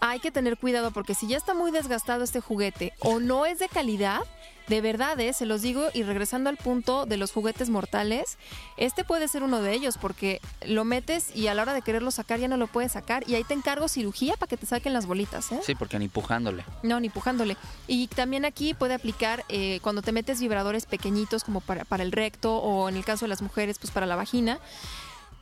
Hay 0.00 0.20
que 0.20 0.30
tener 0.30 0.56
cuidado 0.56 0.90
porque 0.90 1.14
si 1.14 1.26
ya 1.26 1.36
está 1.36 1.54
muy 1.54 1.70
desgastado 1.70 2.24
este 2.24 2.40
juguete 2.40 2.92
o 3.00 3.20
no 3.20 3.46
es 3.46 3.58
de 3.58 3.68
calidad, 3.68 4.20
de 4.68 4.80
verdad, 4.80 5.18
¿eh? 5.20 5.32
se 5.32 5.46
los 5.46 5.62
digo, 5.62 5.88
y 5.94 6.02
regresando 6.02 6.50
al 6.50 6.56
punto 6.56 7.06
de 7.06 7.16
los 7.16 7.30
juguetes 7.30 7.70
mortales, 7.70 8.36
este 8.76 9.04
puede 9.04 9.28
ser 9.28 9.44
uno 9.44 9.62
de 9.62 9.72
ellos 9.72 9.96
porque 9.96 10.40
lo 10.66 10.84
metes 10.84 11.34
y 11.36 11.46
a 11.46 11.54
la 11.54 11.62
hora 11.62 11.72
de 11.72 11.82
quererlo 11.82 12.10
sacar 12.10 12.40
ya 12.40 12.48
no 12.48 12.56
lo 12.56 12.66
puedes 12.66 12.92
sacar 12.92 13.22
y 13.28 13.36
ahí 13.36 13.44
te 13.44 13.54
encargo 13.54 13.86
cirugía 13.86 14.34
para 14.36 14.48
que 14.48 14.56
te 14.56 14.66
saquen 14.66 14.92
las 14.92 15.06
bolitas, 15.06 15.52
¿eh? 15.52 15.60
Sí, 15.62 15.76
porque 15.76 15.98
ni 15.98 16.08
pujándole. 16.08 16.64
No, 16.82 16.98
ni 16.98 17.10
pujándole. 17.10 17.56
Y 17.86 18.08
también 18.08 18.44
aquí 18.44 18.74
puede 18.74 18.94
aplicar 18.94 19.44
eh, 19.48 19.78
cuando 19.82 20.02
te 20.02 20.10
metes 20.10 20.40
vibradores 20.40 20.86
pequeñitos 20.86 21.44
como 21.44 21.60
para, 21.60 21.84
para 21.84 22.02
el 22.02 22.10
recto 22.10 22.56
o 22.56 22.88
en 22.88 22.96
el 22.96 23.04
caso 23.04 23.24
de 23.24 23.28
las 23.28 23.42
mujeres, 23.42 23.78
pues 23.78 23.92
para 23.92 24.06
la 24.06 24.16
vagina, 24.16 24.58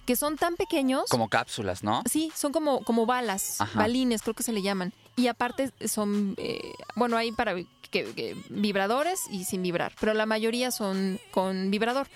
que 0.07 0.17
son 0.17 0.37
tan 0.37 0.57
pequeños. 0.57 1.05
Como 1.09 1.29
cápsulas, 1.29 1.83
¿no? 1.83 2.03
Sí, 2.11 2.33
son 2.35 2.53
como, 2.53 2.85
como 2.85 3.07
balas, 3.07 3.61
Ajá. 3.61 3.79
balines 3.79 4.23
creo 4.23 4.35
que 4.35 4.43
se 4.43 4.53
le 4.53 4.63
llaman. 4.63 4.93
Y 5.17 5.29
aparte 5.29 5.71
son, 5.87 6.35
eh, 6.39 6.73
bueno, 6.97 7.17
hay 7.17 7.33
para 7.33 7.55
que, 7.55 8.13
que 8.15 8.37
vibradores 8.49 9.21
y 9.31 9.45
sin 9.45 9.63
vibrar, 9.63 9.93
pero 10.01 10.15
la 10.15 10.27
mayoría 10.27 10.71
son 10.71 11.21
con 11.31 11.71
vibrador. 11.71 12.09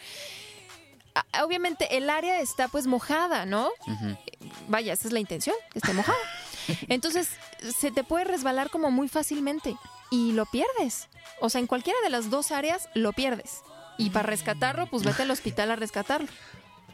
Obviamente 1.43 1.97
el 1.97 2.11
área 2.11 2.41
está 2.41 2.69
pues 2.69 2.87
mojada, 2.87 3.45
¿no? 3.47 3.71
Vaya, 4.69 4.93
esa 4.93 5.09
es 5.09 5.13
la 5.13 5.21
intención, 5.21 5.57
que 5.73 5.79
esté 5.79 5.93
mojada. 5.93 6.19
Entonces, 6.89 7.29
se 7.79 7.91
te 7.91 8.05
puede 8.05 8.25
resbalar 8.25 8.71
como 8.71 8.91
muy 8.91 9.09
fácilmente 9.09 9.77
y 10.11 10.33
lo 10.33 10.47
pierdes. 10.47 11.09
O 11.41 11.49
sea, 11.51 11.61
en 11.61 11.67
cualquiera 11.67 11.99
de 12.03 12.11
las 12.11 12.31
dos 12.31 12.53
áreas 12.53 12.89
lo 12.95 13.13
pierdes. 13.13 13.63
Y 13.97 14.11
para 14.11 14.29
rescatarlo, 14.29 14.87
pues 14.87 15.03
vete 15.03 15.23
al 15.23 15.31
hospital 15.31 15.73
a 15.73 15.77
rescatarlo. 15.77 16.29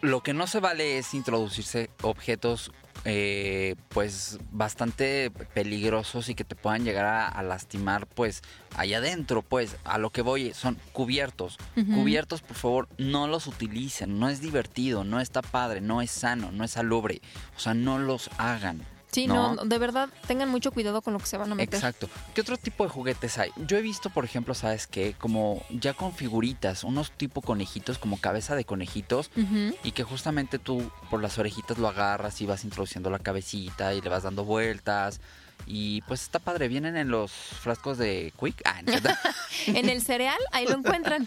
Lo 0.05 0.23
que 0.23 0.35
no 0.35 0.47
se 0.47 0.61
vale 0.61 0.99
es 0.99 1.15
introducirse 1.15 1.89
objetos 2.03 2.71
eh, 3.07 3.75
pues 3.89 4.39
bastante 4.51 5.31
peligrosos 5.31 6.29
y 6.29 6.35
que 6.35 6.45
te 6.45 6.55
puedan 6.55 6.85
llegar 6.85 7.07
a, 7.07 7.27
a 7.27 7.43
lastimar 7.43 8.07
pues 8.07 8.43
allá 8.77 8.99
adentro 8.99 9.41
pues 9.41 9.77
a 9.83 9.97
lo 9.97 10.11
que 10.11 10.21
voy 10.21 10.53
son 10.53 10.77
cubiertos. 10.93 11.57
Cubiertos 11.75 12.43
por 12.43 12.57
favor 12.57 12.89
no 12.99 13.29
los 13.29 13.47
utilicen 13.47 14.19
no 14.19 14.29
es 14.29 14.43
divertido 14.43 15.05
no 15.05 15.21
está 15.21 15.41
padre 15.41 15.81
no 15.81 16.03
es 16.03 16.11
sano 16.11 16.53
no 16.53 16.65
es 16.65 16.73
salubre 16.73 17.23
o 17.57 17.61
sea 17.61 17.73
no 17.73 17.99
los 17.99 18.29
hagan 18.37 18.83
Sí, 19.15 19.27
¿no? 19.29 19.55
no, 19.55 19.65
de 19.65 19.79
verdad, 19.79 20.09
tengan 20.27 20.49
mucho 20.49 20.73
cuidado 20.73 21.01
con 21.01 21.13
lo 21.13 21.21
que 21.21 21.27
se 21.27 21.37
van 21.37 21.53
a 21.53 21.55
meter. 21.55 21.75
Exacto. 21.75 22.09
¿Qué 22.35 22.41
otro 22.41 22.57
tipo 22.57 22.83
de 22.85 22.91
juguetes 22.91 23.39
hay? 23.39 23.51
Yo 23.67 23.77
he 23.77 23.83
visto, 23.83 24.11
por 24.11 24.25
ejemplo, 24.25 24.55
¿sabes 24.55 24.87
qué? 24.87 25.15
Como 25.19 25.63
ya 25.71 25.95
con 25.95 26.13
figuritas, 26.13 26.83
unos 26.83 27.13
tipo 27.13 27.41
conejitos, 27.41 27.99
como 27.99 28.19
cabeza 28.19 28.57
de 28.57 28.65
conejitos, 28.65 29.31
y 29.85 29.93
que 29.93 30.03
justamente 30.03 30.59
tú 30.59 30.91
por 31.11 31.23
las 31.23 31.39
orejitas 31.39 31.79
lo 31.79 31.89
agarras 31.89 32.41
y 32.41 32.47
vas 32.47 32.65
introduciendo 32.65 33.11
la 33.11 33.21
cabecita 33.21 33.95
y 33.95 34.01
le 34.01 34.09
vas 34.09 34.25
dando 34.25 34.45
vueltas. 34.45 35.21
Y 35.67 36.03
pues 36.03 36.23
está 36.23 36.39
padre, 36.41 36.69
vienen 36.69 36.97
en 36.97 37.09
los 37.09 37.33
frascos 37.33 37.97
de 37.97 38.33
Quick. 38.39 38.61
Ah, 38.65 38.83
no. 38.83 38.93
En 39.67 39.89
el 39.89 40.03
cereal, 40.03 40.39
ahí 40.53 40.67
lo 40.67 40.75
encuentran. 40.75 41.25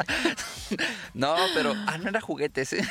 no, 1.16 1.36
pero. 1.56 1.74
Ah, 1.88 1.98
no 1.98 2.10
era 2.10 2.22
juguetes, 2.22 2.74
¿eh? 2.74 2.88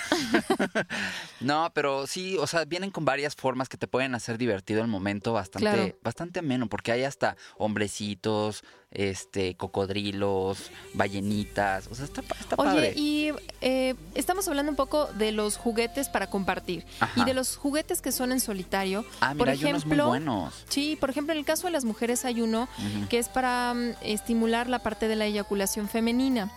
no, 1.41 1.71
pero 1.75 2.07
sí, 2.07 2.37
o 2.39 2.47
sea, 2.47 2.65
vienen 2.65 2.91
con 2.91 3.05
varias 3.05 3.37
formas 3.37 3.69
que 3.69 3.77
te 3.77 3.87
pueden 3.87 4.15
hacer 4.15 4.39
divertido 4.39 4.81
el 4.83 4.89
momento 4.89 5.33
bastante, 5.33 5.71
Claro. 5.71 5.99
bastante 6.03 6.41
ameno, 6.41 6.69
porque 6.69 6.91
hay 6.93 7.05
hasta 7.05 7.37
hombrecitos, 7.59 8.65
este, 8.91 9.57
cocodrilos, 9.57 10.71
ballenitas. 10.95 11.89
O 11.91 11.95
sea, 11.95 12.05
está, 12.07 12.23
está 12.41 12.57
Oye, 12.57 12.71
padre. 12.71 12.93
y 12.97 13.31
eh, 13.61 13.95
estamos 14.15 14.47
hablando 14.49 14.71
un 14.71 14.77
poco 14.77 15.07
de 15.19 15.33
los 15.33 15.57
juguetes 15.57 16.09
para 16.09 16.29
compartir 16.29 16.85
Ajá. 17.01 17.21
y 17.21 17.25
de 17.25 17.35
los 17.35 17.57
juguetes 17.57 18.01
que 18.01 18.13
son 18.13 18.33
en 18.33 18.41
solitario. 18.41 19.05
Ah, 19.21 19.35
mira, 19.35 19.39
por 19.39 19.49
hay 19.51 19.59
unos 19.59 19.85
muy 19.85 19.93
ejemplo, 19.95 20.09
buenos. 20.09 20.65
Sí, 20.69 20.97
por 20.99 21.11
ejemplo, 21.11 21.33
en 21.33 21.39
el 21.39 21.45
caso 21.45 21.67
de 21.67 21.73
las 21.73 21.85
mujeres 21.85 22.25
hay 22.25 22.41
uno 22.41 22.69
que 23.11 23.19
es 23.19 23.29
para 23.29 23.75
mm, 23.75 23.97
estimular 24.03 24.69
la 24.69 24.79
parte 24.79 25.09
de 25.09 25.17
la 25.17 25.27
eyaculación 25.27 25.89
femenina. 25.89 26.51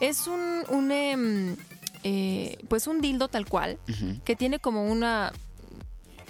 Es 0.00 0.26
un, 0.26 0.62
un, 0.68 0.92
em, 0.92 1.56
eh, 2.04 2.56
pues 2.68 2.86
un 2.86 3.00
dildo 3.00 3.28
tal 3.28 3.46
cual 3.46 3.78
que 4.24 4.36
tiene 4.36 4.58
como 4.58 4.84
una 4.84 5.32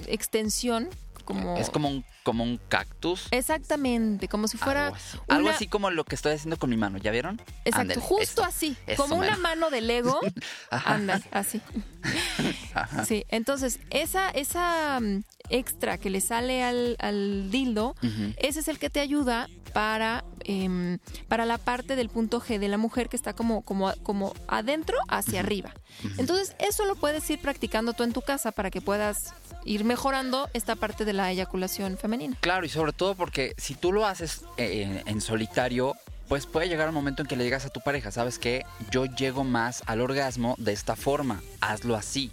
extensión 0.07 0.89
como... 1.35 1.57
Es 1.57 1.71
como 1.71 1.88
un, 1.88 2.05
como 2.23 2.45
un 2.45 2.59
cactus. 2.69 3.29
Exactamente, 3.31 4.29
como 4.29 4.49
si 4.49 4.57
fuera... 4.59 4.87
Algo 4.87 4.97
así. 4.97 5.19
Algo 5.29 5.47
una- 5.49 5.55
así 5.57 5.66
como 5.69 5.90
lo 5.90 6.05
que 6.05 6.14
estoy 6.14 6.33
haciendo 6.33 6.59
con 6.59 6.71
mi 6.71 6.77
mano, 6.77 6.99
¿ya 6.99 7.11
vieron? 7.11 7.40
Exacto, 7.64 8.01
justo 8.01 8.45
así, 8.45 8.77
como 8.97 9.16
una 9.16 9.37
mano 9.37 9.71
de 9.71 9.81
Lego. 9.81 10.19
Ajá. 10.71 10.95
Anda, 10.95 11.21
así. 11.31 11.61
Ajá. 12.75 13.05
Sí, 13.05 13.25
entonces, 13.29 13.79
esa, 13.90 14.31
esa 14.31 14.99
mm, 15.01 15.23
extra 15.49 15.99
que 15.99 16.11
le 16.11 16.21
sale 16.21 16.62
al, 16.62 16.97
al 16.99 17.51
dildo, 17.51 17.95
ese 18.37 18.61
es 18.61 18.69
el 18.69 18.79
que 18.79 18.90
te 18.90 19.01
ayuda 19.01 19.49
para, 19.73 20.25
em, 20.45 20.99
para 21.29 21.45
la 21.47 21.59
parte 21.59 21.95
del 21.97 22.09
punto 22.09 22.40
G 22.40 22.59
de 22.59 22.69
la 22.69 22.77
mujer 22.79 23.09
que 23.09 23.16
está 23.16 23.33
como, 23.35 23.62
como, 23.62 23.93
como 24.03 24.35
adentro 24.49 24.97
hacia 25.09 25.40
arriba. 25.40 25.73
Entonces, 26.19 26.55
eso 26.59 26.85
lo 26.87 26.97
puedes 26.97 27.29
ir 27.31 27.40
practicando 27.40 27.93
tú 27.93 28.03
en 28.03 28.12
tu 28.12 28.23
casa 28.23 28.51
para 28.53 28.71
que 28.71 28.81
puedas 28.81 29.33
ir 29.64 29.85
mejorando 29.85 30.49
esta 30.55 30.77
parte 30.77 31.05
de 31.05 31.12
la 31.12 31.31
eyaculación 31.31 31.96
femenina. 31.99 32.37
Claro, 32.40 32.66
y 32.66 32.68
sobre 32.68 32.92
todo 32.92 33.14
porque 33.14 33.55
si 33.57 33.75
tú 33.75 33.92
lo 33.92 34.07
haces 34.07 34.42
eh, 34.57 35.03
en, 35.05 35.09
en 35.09 35.20
solitario, 35.20 35.96
pues 36.29 36.46
puede 36.46 36.68
llegar 36.68 36.88
un 36.88 36.94
momento 36.94 37.23
en 37.23 37.29
que 37.29 37.37
le 37.37 37.44
digas 37.44 37.66
a 37.66 37.70
tu 37.70 37.81
pareja, 37.81 38.11
¿sabes 38.11 38.38
qué? 38.38 38.64
Yo 38.90 39.07
llego 39.07 39.42
más 39.44 39.83
al 39.87 40.01
orgasmo 40.01 40.55
de 40.59 40.73
esta 40.73 40.94
forma, 40.94 41.42
hazlo 41.61 41.96
así. 41.96 42.31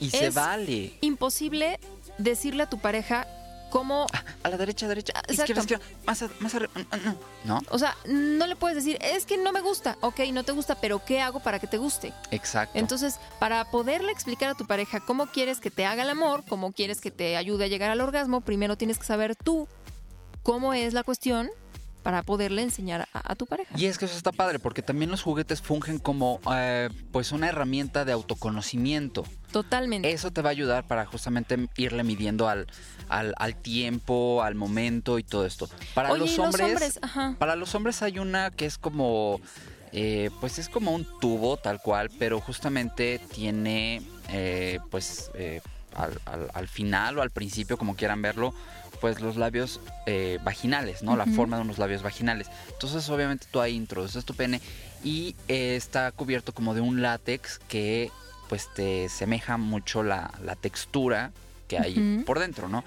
Y 0.00 0.10
se 0.10 0.30
vale. 0.30 0.92
Imposible 1.00 1.78
decirle 2.18 2.64
a 2.64 2.68
tu 2.68 2.78
pareja 2.78 3.26
cómo 3.70 4.06
A 4.42 4.48
la 4.48 4.56
derecha, 4.56 4.86
derecha, 4.88 5.12
Ah, 5.16 5.22
izquierda, 5.28 5.42
exacto. 5.62 5.74
izquierda, 5.74 5.84
más, 6.06 6.22
a- 6.22 6.30
más 6.40 6.54
arriba. 6.54 6.70
mm, 6.74 6.80
mm, 6.80 7.08
mm. 7.10 7.16
¿No? 7.44 7.60
O 7.70 7.78
sea, 7.78 7.96
no 8.06 8.46
le 8.46 8.56
puedes 8.56 8.76
decir, 8.76 8.98
es 9.00 9.26
que 9.26 9.36
no 9.38 9.52
me 9.52 9.60
gusta. 9.60 9.96
Ok, 10.00 10.20
no 10.32 10.44
te 10.44 10.52
gusta, 10.52 10.74
pero 10.76 11.04
¿qué 11.04 11.20
hago 11.20 11.40
para 11.40 11.58
que 11.58 11.66
te 11.66 11.78
guste? 11.78 12.12
Exacto. 12.30 12.78
Entonces, 12.78 13.18
para 13.38 13.64
poderle 13.70 14.12
explicar 14.12 14.50
a 14.50 14.54
tu 14.54 14.66
pareja 14.66 15.00
cómo 15.00 15.26
quieres 15.26 15.60
que 15.60 15.70
te 15.70 15.84
haga 15.86 16.02
el 16.02 16.10
amor, 16.10 16.44
cómo 16.48 16.72
quieres 16.72 17.00
que 17.00 17.10
te 17.10 17.36
ayude 17.36 17.64
a 17.64 17.68
llegar 17.68 17.90
al 17.90 18.00
orgasmo, 18.00 18.40
primero 18.40 18.76
tienes 18.76 18.98
que 18.98 19.04
saber 19.04 19.36
tú 19.36 19.68
cómo 20.42 20.72
es 20.74 20.94
la 20.94 21.02
cuestión 21.02 21.50
para 22.08 22.22
poderle 22.22 22.62
enseñar 22.62 23.06
a, 23.12 23.32
a 23.32 23.34
tu 23.34 23.44
pareja. 23.44 23.74
Y 23.76 23.84
es 23.84 23.98
que 23.98 24.06
eso 24.06 24.16
está 24.16 24.32
padre, 24.32 24.58
porque 24.58 24.80
también 24.80 25.10
los 25.10 25.20
juguetes 25.20 25.60
fungen 25.60 25.98
como 25.98 26.40
eh, 26.50 26.88
pues 27.12 27.32
una 27.32 27.50
herramienta 27.50 28.06
de 28.06 28.12
autoconocimiento. 28.12 29.24
Totalmente. 29.52 30.10
Eso 30.10 30.30
te 30.30 30.40
va 30.40 30.48
a 30.48 30.52
ayudar 30.52 30.86
para 30.86 31.04
justamente 31.04 31.68
irle 31.76 32.04
midiendo 32.04 32.48
al, 32.48 32.66
al, 33.10 33.34
al 33.36 33.56
tiempo, 33.56 34.42
al 34.42 34.54
momento 34.54 35.18
y 35.18 35.22
todo 35.22 35.44
esto. 35.44 35.68
Para 35.92 36.10
Oye, 36.12 36.20
los 36.20 36.30
y 36.32 36.36
los 36.38 36.46
hombres, 36.46 36.66
hombres, 36.66 37.00
para 37.38 37.56
los 37.56 37.74
hombres 37.74 38.00
hay 38.00 38.18
una 38.18 38.52
que 38.52 38.64
es 38.64 38.78
como, 38.78 39.38
eh, 39.92 40.30
pues 40.40 40.58
es 40.58 40.70
como 40.70 40.92
un 40.92 41.06
tubo 41.20 41.58
tal 41.58 41.78
cual, 41.82 42.08
pero 42.18 42.40
justamente 42.40 43.20
tiene, 43.34 44.00
eh, 44.30 44.80
pues 44.90 45.30
al, 45.94 46.18
al- 46.24 46.50
al 46.54 46.68
final 46.68 47.18
o 47.18 47.22
al 47.22 47.30
principio, 47.30 47.76
como 47.76 47.96
quieran 47.96 48.22
verlo, 48.22 48.54
pues 49.00 49.20
los 49.20 49.36
labios 49.36 49.80
eh, 50.06 50.38
vaginales, 50.42 51.02
¿no? 51.02 51.16
La 51.16 51.26
forma 51.26 51.56
de 51.56 51.62
unos 51.62 51.78
labios 51.78 52.02
vaginales. 52.02 52.48
Entonces, 52.72 53.08
obviamente, 53.08 53.46
tú 53.50 53.60
ahí 53.60 53.74
introduces 53.74 54.24
tu 54.24 54.34
pene 54.34 54.60
y 55.04 55.36
eh, 55.48 55.76
está 55.76 56.10
cubierto 56.12 56.52
como 56.52 56.74
de 56.74 56.80
un 56.80 57.02
látex 57.02 57.60
que 57.68 58.10
pues 58.48 58.68
te 58.74 59.08
semeja 59.08 59.56
mucho 59.56 60.02
la, 60.02 60.30
la 60.42 60.56
textura 60.56 61.32
que 61.68 61.78
hay 61.78 62.22
por 62.24 62.38
dentro, 62.38 62.68
¿no? 62.68 62.82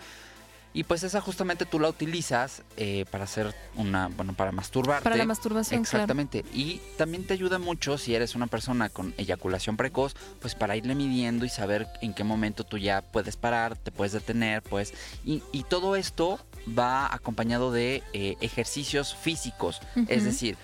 Y 0.74 0.84
pues 0.84 1.04
esa 1.04 1.20
justamente 1.20 1.66
tú 1.66 1.80
la 1.80 1.90
utilizas 1.90 2.64
eh, 2.78 3.06
para 3.12 3.26
hacer 3.26 3.54
una, 3.76 4.08
bueno, 4.08 4.34
para 4.34 4.52
masturbarte. 4.52 5.04
Para 5.04 5.18
la 5.18 5.26
masturbación, 5.26 5.84
claro. 5.84 6.04
Exactamente. 6.04 6.46
Y 6.54 6.80
también 6.98 7.26
te 7.26 7.34
ayuda 7.34 7.60
mucho 7.60 7.98
si 7.98 8.16
eres 8.16 8.36
una 8.36 8.48
persona 8.48 8.90
con 8.90 9.14
eyaculación 9.18 9.76
precoz, 9.76 10.16
pues 10.40 10.56
para 10.56 10.76
irle 10.76 10.96
midiendo 10.96 11.46
y 11.46 11.50
saber 11.50 11.88
en 12.02 12.14
qué 12.14 12.24
momento 12.24 12.64
tú 12.64 12.78
ya 12.78 13.02
puedes 13.02 13.36
parar, 13.36 13.76
te 13.78 13.92
puedes 13.92 14.14
detener, 14.14 14.62
pues. 14.62 14.94
Y, 15.26 15.44
y 15.52 15.64
todo 15.64 15.96
esto 15.96 16.40
va 16.68 17.14
acompañado 17.14 17.72
de 17.72 18.04
eh, 18.14 18.38
ejercicios 18.42 19.16
físicos. 19.16 19.82
Es 20.08 20.24
decir, 20.24 20.58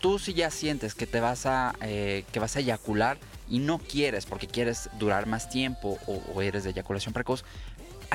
tú 0.00 0.18
si 0.18 0.34
ya 0.34 0.50
sientes 0.50 0.94
que 0.94 1.06
te 1.06 1.20
vas 1.20 1.46
a, 1.46 1.74
eh, 1.80 2.24
que 2.32 2.40
vas 2.40 2.56
a 2.56 2.60
eyacular 2.60 3.18
y 3.48 3.58
no 3.58 3.78
quieres 3.78 4.26
porque 4.26 4.46
quieres 4.46 4.88
durar 4.98 5.26
más 5.26 5.48
tiempo 5.50 5.98
o, 6.06 6.22
o 6.34 6.42
eres 6.42 6.64
de 6.64 6.70
eyaculación 6.70 7.12
precoz, 7.12 7.44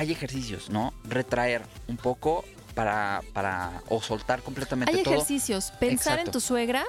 hay 0.00 0.12
ejercicios, 0.12 0.70
¿no? 0.70 0.94
Retraer 1.04 1.60
un 1.86 1.98
poco 1.98 2.42
para, 2.74 3.20
para 3.34 3.82
o 3.90 4.00
soltar 4.00 4.40
completamente 4.42 4.96
Hay 4.96 5.02
todo. 5.02 5.12
ejercicios, 5.14 5.72
pensar 5.72 6.14
Exacto. 6.14 6.20
en 6.28 6.32
tu 6.32 6.40
suegra 6.40 6.84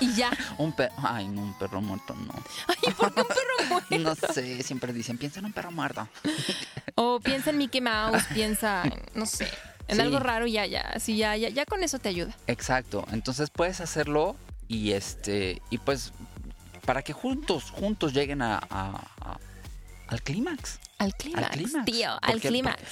y 0.00 0.12
ya. 0.14 0.30
Un 0.58 0.72
perro, 0.72 0.92
ay, 0.98 1.28
no, 1.28 1.42
un 1.42 1.56
perro 1.58 1.80
muerto, 1.80 2.14
no. 2.14 2.34
Ay, 2.66 2.92
¿por 2.94 3.14
qué 3.14 3.20
un 3.20 3.28
perro 3.28 3.68
muere? 3.90 3.98
No 4.02 4.14
sé, 4.16 4.60
siempre 4.64 4.92
dicen, 4.92 5.18
piensa 5.18 5.38
en 5.38 5.46
un 5.46 5.52
perro 5.52 5.70
muerto. 5.70 6.08
O 6.96 7.20
piensa 7.20 7.50
en 7.50 7.58
Mickey 7.58 7.80
Mouse, 7.80 8.24
piensa, 8.34 8.82
en, 8.84 9.00
no 9.14 9.24
sé, 9.26 9.48
en 9.86 9.96
Sí. 9.96 10.02
algo 10.02 10.18
raro 10.18 10.46
y 10.48 10.52
ya, 10.52 10.66
ya, 10.66 10.80
así 10.80 11.16
ya, 11.16 11.36
ya, 11.36 11.50
ya 11.50 11.64
con 11.64 11.84
eso 11.84 12.00
te 12.00 12.08
ayuda. 12.08 12.34
Exacto, 12.48 13.06
entonces 13.12 13.50
puedes 13.50 13.80
hacerlo 13.80 14.34
y 14.66 14.92
este, 14.92 15.62
y 15.70 15.78
pues 15.78 16.12
para 16.84 17.02
que 17.02 17.12
juntos, 17.12 17.70
juntos 17.70 18.12
lleguen 18.14 18.42
a, 18.42 18.56
a- 18.70 19.00
a- 19.20 19.38
al 20.08 20.22
clímax. 20.22 20.80
Al 20.98 21.14
clímax, 21.14 21.84
tío, 21.84 22.08
¿Por 22.20 22.30
al 22.30 22.40
clímax. 22.40 22.82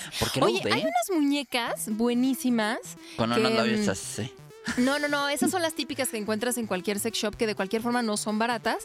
Oye, 0.41 0.61
hay 0.65 0.83
unas 0.83 1.11
muñecas 1.13 1.89
buenísimas. 1.89 2.79
Con 3.17 3.33
que, 3.33 3.41
unos 3.41 3.53
labios 3.53 3.87
mm, 3.87 3.91
así. 3.91 4.33
No, 4.79 4.99
no, 4.99 5.09
no, 5.09 5.29
esas 5.29 5.51
son 5.51 5.63
las 5.63 5.75
típicas 5.75 6.09
que 6.09 6.17
encuentras 6.19 6.57
en 6.59 6.67
cualquier 6.67 6.99
sex 6.99 7.17
shop 7.19 7.37
que 7.37 7.47
de 7.47 7.55
cualquier 7.55 7.83
forma 7.83 8.03
no 8.03 8.17
son 8.17 8.39
baratas. 8.39 8.79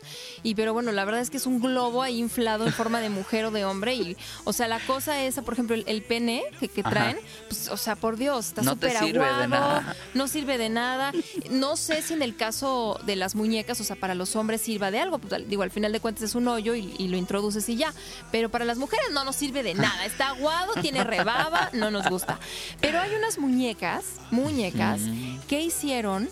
Y 0.44 0.56
pero 0.56 0.74
bueno, 0.74 0.92
la 0.92 1.06
verdad 1.06 1.22
es 1.22 1.30
que 1.30 1.38
es 1.38 1.46
un 1.46 1.60
globo 1.60 2.02
ahí 2.04 2.20
inflado 2.20 2.66
en 2.66 2.74
forma 2.74 3.00
de 3.00 3.10
mujer 3.10 3.46
o 3.46 3.52
de 3.52 3.66
hombre. 3.66 3.96
Y, 3.96 4.18
o 4.44 4.54
sea, 4.54 4.68
la 4.68 4.80
cosa 4.80 5.22
esa, 5.24 5.42
por 5.42 5.54
ejemplo, 5.56 5.76
el, 5.76 5.84
el 5.88 6.04
pene 6.04 6.44
que, 6.60 6.68
traen, 6.84 7.18
pues, 7.48 7.68
o 7.70 7.78
sea, 7.78 7.96
por 7.96 8.18
Dios, 8.18 8.48
está 8.50 8.62
No 8.62 8.72
súper 8.74 8.92
de 8.94 8.98
aguado, 9.20 9.48
nada. 9.48 9.96
no 10.14 10.28
sirve 10.28 10.58
de 10.58 10.70
nada. 10.70 11.12
No 11.50 11.76
sé 11.76 12.02
si 12.02 12.14
en 12.14 12.22
el 12.22 12.36
caso 12.36 13.00
de 13.06 13.16
las 13.16 13.36
muñecas, 13.36 13.82
o 13.82 13.84
sea, 13.84 13.96
para 13.96 14.16
los 14.16 14.36
hombres 14.36 14.62
sirva 14.62 14.92
de 14.92 15.00
algo. 15.00 15.20
Pues, 15.20 15.48
digo, 15.50 15.64
al 15.64 15.72
final 15.72 15.92
de 15.92 16.00
cuentas 16.00 16.24
es 16.24 16.36
un 16.36 16.48
hoyo 16.48 16.76
y, 16.76 16.94
y 16.98 17.08
lo 17.08 17.18
introduces 17.18 17.68
y 17.70 17.76
ya. 17.76 17.94
Pero 18.32 18.50
para 18.50 18.66
las 18.66 18.78
mujeres 18.78 19.06
no 19.14 19.24
nos 19.24 19.36
sirve 19.36 19.64
de 19.64 19.74
nada. 19.74 20.06
Está 20.06 20.30
aguado, 20.30 20.74
tiene 20.82 21.04
rebaba, 21.04 21.70
no 21.74 21.90
nos 21.92 22.08
gusta. 22.08 22.40
Pero 22.80 23.00
hay 23.00 23.14
unas 23.16 23.38
muñecas, 23.40 24.04
muñecas, 24.30 25.02
Mm. 25.02 25.40
que 25.48 25.62
hicieron 25.72 26.30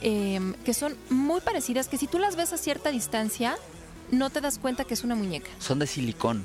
em, 0.00 0.54
que 0.64 0.74
son 0.74 0.96
muy 1.10 1.40
parecidas, 1.40 1.88
que 1.88 1.96
si 1.98 2.06
tú 2.06 2.18
las 2.18 2.34
ves 2.36 2.52
a 2.52 2.56
cierta 2.58 2.90
distancia, 2.90 3.56
no 4.10 4.30
te 4.30 4.40
das 4.40 4.58
cuenta 4.58 4.84
que 4.84 4.94
es 4.94 5.04
una 5.04 5.14
muñeca. 5.14 5.50
Son 5.58 5.78
de 5.78 5.86
silicón. 5.86 6.44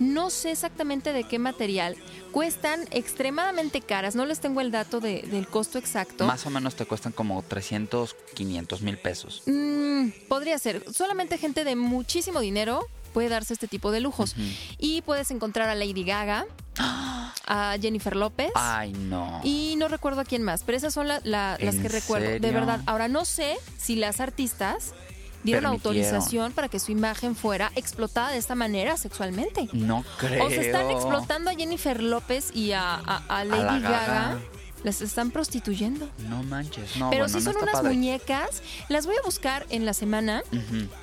No 0.00 0.30
sé 0.30 0.50
exactamente 0.50 1.12
de 1.12 1.22
qué 1.22 1.38
material. 1.38 1.96
Cuestan 2.32 2.80
extremadamente 2.90 3.80
caras. 3.80 4.16
No 4.16 4.26
les 4.26 4.40
tengo 4.40 4.60
el 4.60 4.72
dato 4.72 4.98
de- 5.00 5.22
del 5.30 5.46
costo 5.46 5.78
exacto. 5.78 6.24
Más 6.26 6.44
o 6.46 6.50
menos 6.50 6.74
te 6.74 6.84
cuestan 6.84 7.12
como 7.12 7.42
300, 7.42 8.16
500 8.34 8.82
mil 8.82 8.98
pesos. 8.98 9.42
Mm, 9.46 10.08
podría 10.28 10.58
ser. 10.58 10.82
Solamente 10.92 11.38
gente 11.38 11.62
de 11.62 11.76
muchísimo 11.76 12.40
dinero 12.40 12.86
puede 13.12 13.28
darse 13.28 13.52
este 13.54 13.68
tipo 13.68 13.92
de 13.92 14.00
lujos. 14.00 14.34
Y 14.78 15.02
puedes 15.02 15.30
encontrar 15.30 15.68
a 15.68 15.76
Lady 15.76 16.02
Gaga, 16.02 16.46
a 16.78 17.76
Jennifer 17.80 18.16
López. 18.16 18.50
Ay, 18.54 18.92
no. 18.92 19.40
Y 19.44 19.74
no 19.76 19.88
recuerdo 19.88 20.20
a 20.22 20.24
quién 20.24 20.42
más, 20.42 20.62
pero 20.64 20.76
esas 20.78 20.94
son 20.94 21.08
la- 21.08 21.20
la- 21.24 21.56
las 21.60 21.74
¿En 21.76 21.82
que 21.82 21.88
recuerdo, 21.88 22.28
de 22.28 22.50
verdad. 22.52 22.80
Ahora 22.86 23.08
no 23.08 23.24
sé 23.24 23.56
si 23.78 23.96
las 23.96 24.20
artistas 24.20 24.94
dieron 25.42 25.66
autorización 25.66 26.52
para 26.52 26.68
que 26.68 26.78
su 26.78 26.90
imagen 26.90 27.36
fuera 27.36 27.70
explotada 27.76 28.30
de 28.30 28.38
esta 28.38 28.54
manera 28.54 28.96
sexualmente. 28.96 29.68
No 29.72 30.02
creo. 30.18 30.46
O 30.46 30.48
se 30.48 30.60
están 30.66 30.90
explotando 30.90 31.50
a 31.50 31.54
Jennifer 31.54 32.02
López 32.02 32.50
y 32.54 32.72
a, 32.72 32.94
a- 32.94 33.22
a 33.28 33.44
Lady 33.44 33.62
la 33.62 33.78
Gaga. 33.78 34.06
Gaga. 34.06 34.38
Las 34.84 35.00
están 35.00 35.30
prostituyendo. 35.30 36.08
No 36.28 36.42
manches, 36.44 36.96
no, 36.96 37.10
pero 37.10 37.24
bueno, 37.24 37.38
no 37.38 37.52
son 37.52 37.56
unas 37.62 37.72
padre. 37.74 37.88
muñecas. 37.88 38.62
Las 38.88 39.06
voy 39.06 39.16
a 39.16 39.22
buscar 39.24 39.66
en 39.70 39.86
la 39.86 39.94
semana 39.94 40.44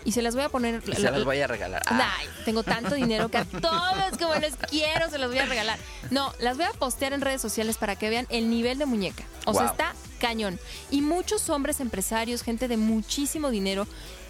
y 0.05 0.11
se 0.13 0.21
las 0.21 0.35
voy 0.35 0.43
a 0.43 0.49
poner. 0.49 0.81
Y 0.87 0.93
se 0.93 1.01
las 1.11 1.25
voy 1.25 1.39
a 1.39 1.47
regalar. 1.47 1.81
Ah, 1.87 2.13
Ay, 2.19 2.27
tengo 2.45 2.61
tanto 2.63 2.95
dinero 2.95 3.29
que 3.29 3.37
a 3.37 3.45
todos 3.61 4.17
como 4.19 4.35
les 4.35 4.55
quiero 4.55 5.09
se 5.09 5.17
los 5.17 5.29
voy 5.29 5.39
a 5.39 5.45
regalar. 5.45 5.79
No, 6.11 6.31
las 6.39 6.57
voy 6.57 6.67
a 6.67 6.71
postear 6.73 7.11
en 7.13 7.21
redes 7.21 7.41
sociales 7.41 7.77
para 7.77 7.95
que 7.97 8.09
vean 8.09 8.27
el 8.29 8.49
nivel 8.49 8.77
de 8.77 8.85
muñeca. 8.85 9.23
O 9.45 9.53
sea, 9.53 9.65
está 9.65 9.95
cañón. 10.19 10.59
Y 10.91 11.01
muchos 11.01 11.49
hombres 11.49 11.79
empresarios, 11.79 12.43
gente 12.43 12.67
de 12.67 12.77
muchísimo 12.77 13.49
dinero, 13.49 13.87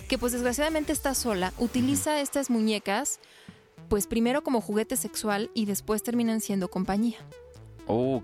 que 0.07 0.17
pues 0.17 0.31
desgraciadamente 0.31 0.93
está 0.93 1.13
sola, 1.13 1.53
utiliza 1.57 2.21
estas 2.21 2.49
muñecas 2.49 3.19
pues 3.89 4.07
primero 4.07 4.41
como 4.41 4.61
juguete 4.61 4.95
sexual 4.95 5.51
y 5.53 5.65
después 5.65 6.01
terminan 6.01 6.39
siendo 6.39 6.69
compañía. 6.69 7.17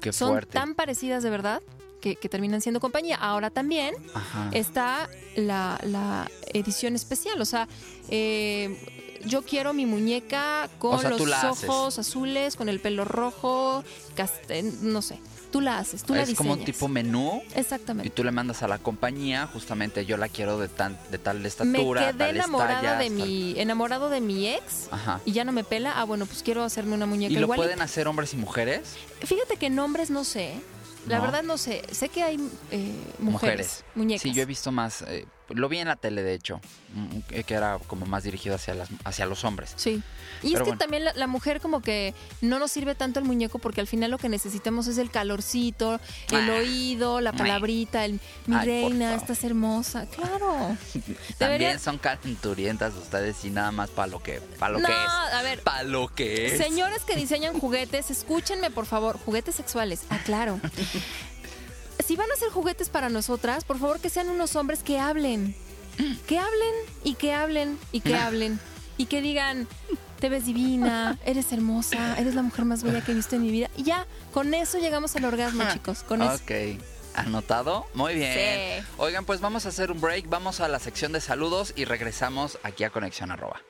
Qué 0.02 0.14
Son 0.14 0.30
fuerte. 0.30 0.54
tan 0.54 0.76
parecidas 0.76 1.24
de 1.24 1.30
verdad 1.30 1.62
que, 2.02 2.16
que 2.16 2.30
terminan 2.30 2.62
siendo 2.62 2.80
compañía. 2.80 3.16
Ahora 3.18 3.50
también 3.50 3.96
Ajá. 4.14 4.50
está 4.54 5.10
la, 5.36 5.80
la 5.84 6.30
edición 6.54 6.96
especial. 6.96 7.42
O 7.42 7.46
sea, 7.46 7.68
eh, 8.10 8.78
yo 9.26 9.42
quiero 9.44 9.74
mi 9.74 9.86
muñeca 9.86 10.70
con 10.80 10.96
O 10.96 11.00
sea, 11.00 11.16
tú 11.18 11.26
los 11.26 11.44
ojos 11.44 11.98
azules, 12.00 12.56
con 12.56 12.70
el 12.70 12.80
pelo 12.80 13.04
rojo, 13.04 13.84
cast- 14.16 14.64
no 14.82 15.02
sé. 15.02 15.20
Tú 15.52 15.62
la 15.62 15.80
haces, 15.80 16.04
tú 16.04 16.14
la 16.14 16.22
es 16.24 16.28
diseñas. 16.30 16.38
como 16.50 16.60
un 16.60 16.66
tipo 16.66 16.88
menú 16.88 17.42
y 17.56 17.60
Exactamente. 17.60 18.10
tú 18.10 18.24
le 18.24 18.32
mandas 18.32 18.64
a 18.64 18.68
la 18.68 18.78
compañía, 18.80 19.48
justamente 19.48 20.06
yo 20.06 20.18
la 20.18 20.28
quiero 20.30 20.58
de, 20.60 20.68
tan, 20.68 20.98
de 21.10 21.18
tal 21.18 21.40
Me 21.40 21.48
estatura, 21.48 22.02
quedé 22.02 22.14
tales 22.18 22.36
enamorada 22.36 22.82
tallas, 22.82 23.00
de 23.00 23.06
tal- 23.08 23.16
mi, 23.16 23.60
enamorado 23.60 24.10
de 24.10 24.22
mi 24.22 24.48
ex 24.50 24.88
Ajá. 24.92 25.22
y 25.26 25.32
ya 25.32 25.44
no 25.46 25.52
me 25.54 25.64
pela. 25.64 25.94
Ah, 26.00 26.04
bueno, 26.04 26.26
pues 26.26 26.44
quiero 26.44 26.64
hacerme 26.64 26.96
una 26.96 27.06
muñeca 27.06 27.34
¿Y 27.34 27.38
lo 27.38 27.48
pueden 27.48 27.82
hacer 27.82 28.08
hombres 28.08 28.34
y 28.34 28.38
mujeres? 28.38 28.96
Fíjate 29.24 29.56
que 29.58 29.70
nombres 29.70 30.10
no 30.10 30.24
sé. 30.24 30.56
La 31.08 31.18
No. 31.20 31.24
verdad 31.24 31.44
no 31.44 31.58
sé. 31.58 31.84
Sé 31.92 32.10
que 32.10 32.22
hay 32.24 32.38
eh, 32.72 32.92
mujeres, 33.20 33.86
muñecas. 33.96 34.24
Sí, 34.24 34.34
yo 34.34 34.42
he 34.42 34.46
visto 34.46 34.74
más. 34.74 35.04
eh, 35.04 35.26
lo 35.50 35.70
vi 35.70 35.78
en 35.80 35.88
la 35.88 35.96
tele, 35.96 36.24
de 36.24 36.34
hecho, 36.34 36.60
mm, 36.94 37.20
que 37.44 37.54
era 37.54 37.80
como 37.88 38.06
más 38.06 38.24
dirigido 38.24 38.56
hacia, 38.56 38.74
las, 38.76 38.90
hacia 39.04 39.26
los 39.26 39.44
hombres. 39.44 39.74
Sí. 39.76 40.02
Y 40.44 40.48
es 40.54 40.58
que 40.60 40.64
bueno. 40.64 40.78
también 40.78 41.04
la, 41.06 41.14
la 41.14 41.28
mujer 41.28 41.60
como 41.62 41.82
que 41.82 42.14
no 42.42 42.60
nos 42.60 42.72
sirve 42.72 42.94
tanto 42.96 43.20
el 43.20 43.26
muñeco 43.26 43.58
porque 43.60 43.82
al 43.82 43.88
final 43.88 44.12
lo 44.12 44.18
que 44.18 44.30
necesitamos 44.30 44.88
es 44.88 44.98
el 44.98 45.10
calorcito, 45.10 46.00
el 46.32 46.50
Ah. 46.50 46.54
oído, 46.60 47.22
la 47.22 47.34
palabrita, 47.34 48.06
el 48.06 48.20
mi 48.46 48.56
Ay, 48.56 48.66
reina, 48.66 49.16
estás 49.16 49.44
hermosa. 49.44 50.06
Claro. 50.08 50.78
También 50.94 51.36
Debería- 51.40 51.80
son 51.80 51.98
calenturientas 51.98 52.94
ustedes 52.96 53.44
y 53.46 53.50
nada 53.50 53.72
más 53.72 53.90
para 53.90 54.08
lo 54.08 54.22
que, 54.22 54.42
para 54.60 54.74
lo 54.74 54.80
no, 54.80 54.88
que 54.88 54.94
es. 54.94 55.34
a 55.34 55.42
ver. 55.42 55.62
Para 55.62 55.84
lo 55.84 56.08
que 56.14 56.48
es. 56.48 56.58
Señores 56.58 57.04
que 57.04 57.16
diseñan 57.16 57.58
juguetes, 57.60 58.12
escúchenme 58.12 58.70
por 58.70 58.86
favor, 58.86 59.18
juguetes 59.18 59.56
sexuales, 59.56 60.02
aclaro. 60.10 60.60
Si 62.08 62.16
van 62.16 62.32
a 62.32 62.36
hacer 62.36 62.50
juguetes 62.52 62.88
para 62.88 63.10
nosotras, 63.10 63.66
por 63.66 63.80
favor 63.80 64.00
que 64.00 64.10
sean 64.10 64.30
unos 64.30 64.56
hombres 64.56 64.82
que 64.82 64.98
hablen. 64.98 65.54
Que 66.26 66.40
hablen 66.40 66.74
y 67.04 67.16
que 67.16 67.34
hablen 67.34 67.78
y 67.92 68.00
que 68.00 68.16
hablen. 68.16 68.62
Y 68.96 69.08
que 69.08 69.22
digan, 69.22 69.68
te 70.22 70.30
ves 70.30 70.46
divina, 70.46 71.20
eres 71.26 71.52
hermosa, 71.52 72.18
eres 72.18 72.34
la 72.34 72.44
mujer 72.44 72.64
más 72.64 72.82
bella 72.82 73.04
que 73.04 73.12
he 73.12 73.16
visto 73.16 73.36
en 73.36 73.42
mi 73.42 73.52
vida. 73.52 73.70
Y 73.76 73.84
ya, 73.84 74.08
con 74.32 74.54
eso 74.54 74.78
llegamos 74.78 75.18
al 75.18 75.26
orgasmo, 75.26 75.66
chicos. 75.74 76.04
Con 76.04 76.22
eso. 76.22 76.36
Ok. 76.36 76.82
¿Anotado? 77.14 77.88
Muy 77.94 78.16
bien. 78.16 78.84
Sí. 78.84 78.88
Oigan, 78.98 79.26
pues 79.26 79.42
vamos 79.42 79.66
a 79.66 79.70
hacer 79.70 79.92
un 79.92 80.00
break, 80.00 80.30
vamos 80.30 80.62
a 80.62 80.70
la 80.70 80.80
sección 80.80 81.12
de 81.12 81.20
saludos 81.20 81.74
y 81.76 81.84
regresamos 81.84 82.58
aquí 82.64 82.86
a 82.86 82.90
Conexión 82.90 83.32
Arroba. 83.32 83.62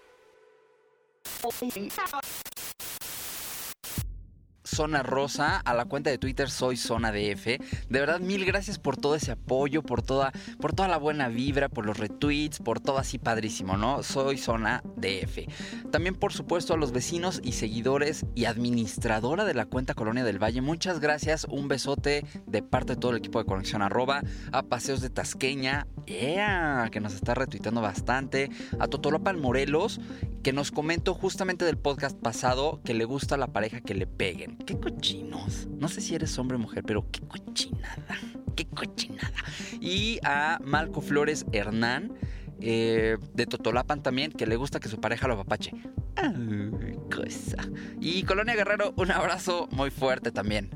Zona 4.78 5.02
Rosa, 5.02 5.58
a 5.58 5.74
la 5.74 5.86
cuenta 5.86 6.12
de 6.12 6.20
Twitter 6.20 6.52
soy 6.52 6.78
Zona 6.78 7.12
DF. 7.12 7.46
De 7.90 8.00
verdad, 8.00 8.20
mil 8.20 8.46
gracias 8.46 8.78
por 8.78 8.96
todo 8.96 9.16
ese 9.16 9.32
apoyo, 9.32 9.82
por 9.82 10.04
toda, 10.04 10.32
por 10.62 10.74
toda 10.74 10.88
la 10.88 10.98
buena 10.98 11.30
vibra, 11.30 11.68
por 11.68 11.84
los 11.84 11.98
retweets, 11.98 12.60
por 12.60 12.80
todo 12.80 13.00
así 13.00 13.18
padrísimo, 13.18 13.76
¿no? 13.76 14.04
Soy 14.04 14.38
Zona 14.38 14.84
DF. 14.96 15.48
También, 15.92 16.14
por 16.14 16.32
supuesto, 16.32 16.76
a 16.76 16.78
los 16.78 16.92
vecinos 16.92 17.42
y 17.44 17.54
seguidores 17.54 18.28
y 18.36 18.46
administradora 18.46 19.46
de 19.46 19.56
la 19.56 19.66
cuenta 19.66 19.96
Colonia 19.96 20.24
del 20.24 20.38
Valle, 20.38 20.62
muchas 20.62 21.00
gracias. 21.00 21.48
Un 21.50 21.68
besote 21.68 22.24
de 22.46 22.62
parte 22.62 22.94
de 22.94 23.00
todo 23.00 23.14
el 23.14 23.18
equipo 23.18 23.40
de 23.40 23.46
Conexión 23.46 23.82
Arroba, 23.82 24.22
a 24.52 24.62
Paseos 24.62 25.02
de 25.02 25.10
Tasqueña, 25.10 25.88
que 26.06 27.00
nos 27.02 27.16
está 27.16 27.34
retuiteando 27.34 27.82
bastante, 27.82 28.52
a 28.78 28.88
Totolapan 28.88 29.42
Morelos, 29.42 30.00
que 30.44 30.54
nos 30.54 30.72
comentó 30.72 31.14
justamente 31.14 31.66
del 31.66 31.78
podcast 31.78 32.18
pasado 32.18 32.82
que 32.84 32.94
le 32.94 33.06
gusta 33.06 33.36
a 33.36 33.38
la 33.38 33.48
pareja 33.48 33.82
que 33.82 33.94
le 33.94 34.08
peguen. 34.08 34.58
Qué 34.58 34.80
cochinos. 34.80 35.68
No 35.68 35.88
sé 35.88 36.02
si 36.02 36.16
eres 36.16 36.38
hombre 36.38 36.58
o 36.58 36.60
mujer, 36.60 36.84
pero 36.86 37.10
qué 37.12 37.22
cochinada. 37.22 38.18
Qué 38.56 38.66
cochinada. 38.66 39.34
Y 39.80 40.20
a 40.24 40.60
Malco 40.64 41.02
Flores 41.02 41.46
Hernán. 41.52 42.14
Eh, 42.60 43.18
de 43.34 43.46
Totolapan 43.46 44.02
también, 44.02 44.32
que 44.32 44.46
le 44.48 44.56
gusta 44.56 44.80
que 44.80 44.90
su 44.90 45.00
pareja 45.00 45.28
lo 45.28 45.36
apapache. 45.36 45.72
Ay, 46.16 46.98
cosa. 47.14 47.58
Y 48.00 48.24
Colonia 48.24 48.56
Guerrero, 48.56 48.94
un 48.98 49.12
abrazo 49.12 49.68
muy 49.72 49.92
fuerte 49.92 50.32
también. 50.32 50.70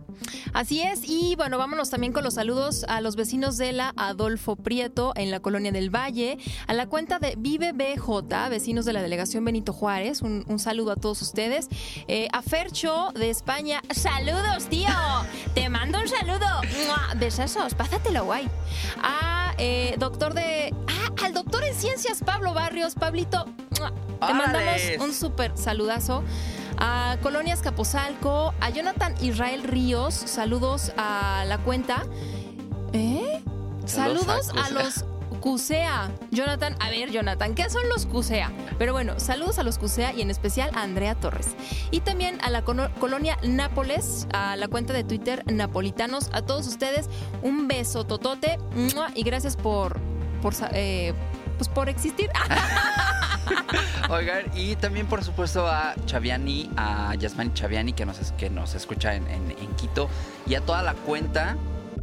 Así 0.53 0.81
es, 0.81 1.01
y 1.03 1.35
bueno, 1.35 1.57
vámonos 1.57 1.89
también 1.89 2.13
con 2.13 2.23
los 2.23 2.35
saludos 2.35 2.85
a 2.87 3.01
los 3.01 3.15
vecinos 3.15 3.57
de 3.57 3.71
la 3.71 3.93
Adolfo 3.95 4.55
Prieto 4.55 5.13
en 5.15 5.31
la 5.31 5.39
colonia 5.39 5.71
del 5.71 5.89
Valle, 5.89 6.37
a 6.67 6.73
la 6.73 6.87
cuenta 6.87 7.19
de 7.19 7.35
Vive 7.37 7.71
BJ, 7.73 8.49
vecinos 8.49 8.85
de 8.85 8.93
la 8.93 9.01
delegación 9.01 9.43
Benito 9.43 9.73
Juárez, 9.73 10.21
un, 10.21 10.59
saludo 10.59 10.91
a 10.91 10.95
todos 10.95 11.21
ustedes, 11.21 11.69
Eh, 12.07 12.27
a 12.33 12.41
Fercho 12.41 13.11
de 13.15 13.29
España, 13.29 13.81
saludos 13.91 14.67
tío, 14.69 14.89
te 15.55 15.69
mando 15.69 15.99
un 15.99 16.07
saludo, 16.07 16.47
besasos, 17.17 17.73
pásatelo 17.73 18.25
guay, 18.25 18.47
a 19.01 19.53
eh, 19.57 19.95
doctor 19.97 20.33
de, 20.33 20.73
al 21.23 21.33
doctor 21.33 21.63
en 21.63 21.75
ciencias 21.75 22.19
Pablo 22.25 22.53
Barrios, 22.53 22.95
Pablito, 22.95 23.45
te 23.71 24.33
mandamos 24.33 24.81
un 24.99 25.13
súper 25.13 25.57
saludazo 25.57 26.23
a 26.77 27.17
Colonias 27.21 27.61
Capozalco, 27.61 28.53
a 28.59 28.69
Jonathan 28.69 29.13
Israel 29.21 29.63
Ríos, 29.63 30.13
saludos 30.13 30.91
a 30.97 31.43
la 31.47 31.59
cuenta. 31.59 32.03
¿Eh? 32.93 33.43
Saludos 33.85 34.25
Saludos 34.25 34.51
a 34.55 34.65
a, 34.65 34.69
los 34.71 35.05
CUSEA. 35.41 36.11
Jonathan, 36.31 36.75
a 36.79 36.89
ver, 36.89 37.11
Jonathan, 37.11 37.55
¿qué 37.55 37.69
son 37.69 37.87
los 37.89 38.05
CUSEA? 38.05 38.51
Pero 38.77 38.93
bueno, 38.93 39.19
saludos 39.19 39.59
a 39.59 39.63
los 39.63 39.77
CUSEA 39.77 40.13
y 40.13 40.21
en 40.21 40.31
especial 40.31 40.71
a 40.75 40.83
Andrea 40.83 41.15
Torres. 41.15 41.55
Y 41.91 42.01
también 42.01 42.39
a 42.41 42.49
la 42.49 42.63
colonia 42.63 43.37
Nápoles, 43.43 44.27
a 44.33 44.55
la 44.55 44.67
cuenta 44.67 44.93
de 44.93 45.03
Twitter 45.03 45.43
Napolitanos. 45.51 46.29
A 46.33 46.41
todos 46.43 46.67
ustedes, 46.67 47.09
un 47.41 47.67
beso 47.67 48.05
totote 48.05 48.57
y 49.15 49.23
gracias 49.23 49.55
por, 49.55 49.99
por, 50.41 50.53
eh, 50.73 51.13
pues 51.57 51.69
por 51.69 51.87
existir. 51.89 52.29
Oigan, 54.09 54.45
y 54.55 54.75
también 54.75 55.07
por 55.07 55.23
supuesto 55.23 55.65
a 55.67 55.93
Chaviani, 56.05 56.69
a 56.77 57.15
Yasmani 57.15 57.53
Chaviani 57.53 57.93
que 57.93 58.05
nos, 58.05 58.19
es- 58.19 58.31
que 58.33 58.49
nos 58.49 58.75
escucha 58.75 59.15
en, 59.15 59.27
en- 59.27 59.51
en 59.51 59.75
Quito 59.75 60.09
y 60.45 60.55
a 60.55 60.61
toda 60.61 60.81
la 60.83 60.93
cuenta, 60.93 61.55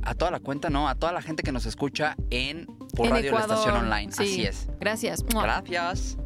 a 0.03 0.14
toda 0.14 0.31
la 0.31 0.40
cuenta, 0.40 0.70
no, 0.70 0.88
a 0.88 0.94
toda 0.94 1.12
la 1.12 1.20
gente 1.22 1.42
que 1.42 1.53
nos 1.53 1.66
escucha 1.66 2.16
en 2.31 2.66
por 2.96 3.07
En 3.07 3.12
Radio 3.12 3.33
La. 3.33 3.40
Estación 3.40 3.77
Online. 3.77 4.12
Sí. 4.12 4.22
Así 4.22 4.44
es. 4.46 4.66
Gracias. 4.81 5.22
Gracias. 5.42 6.16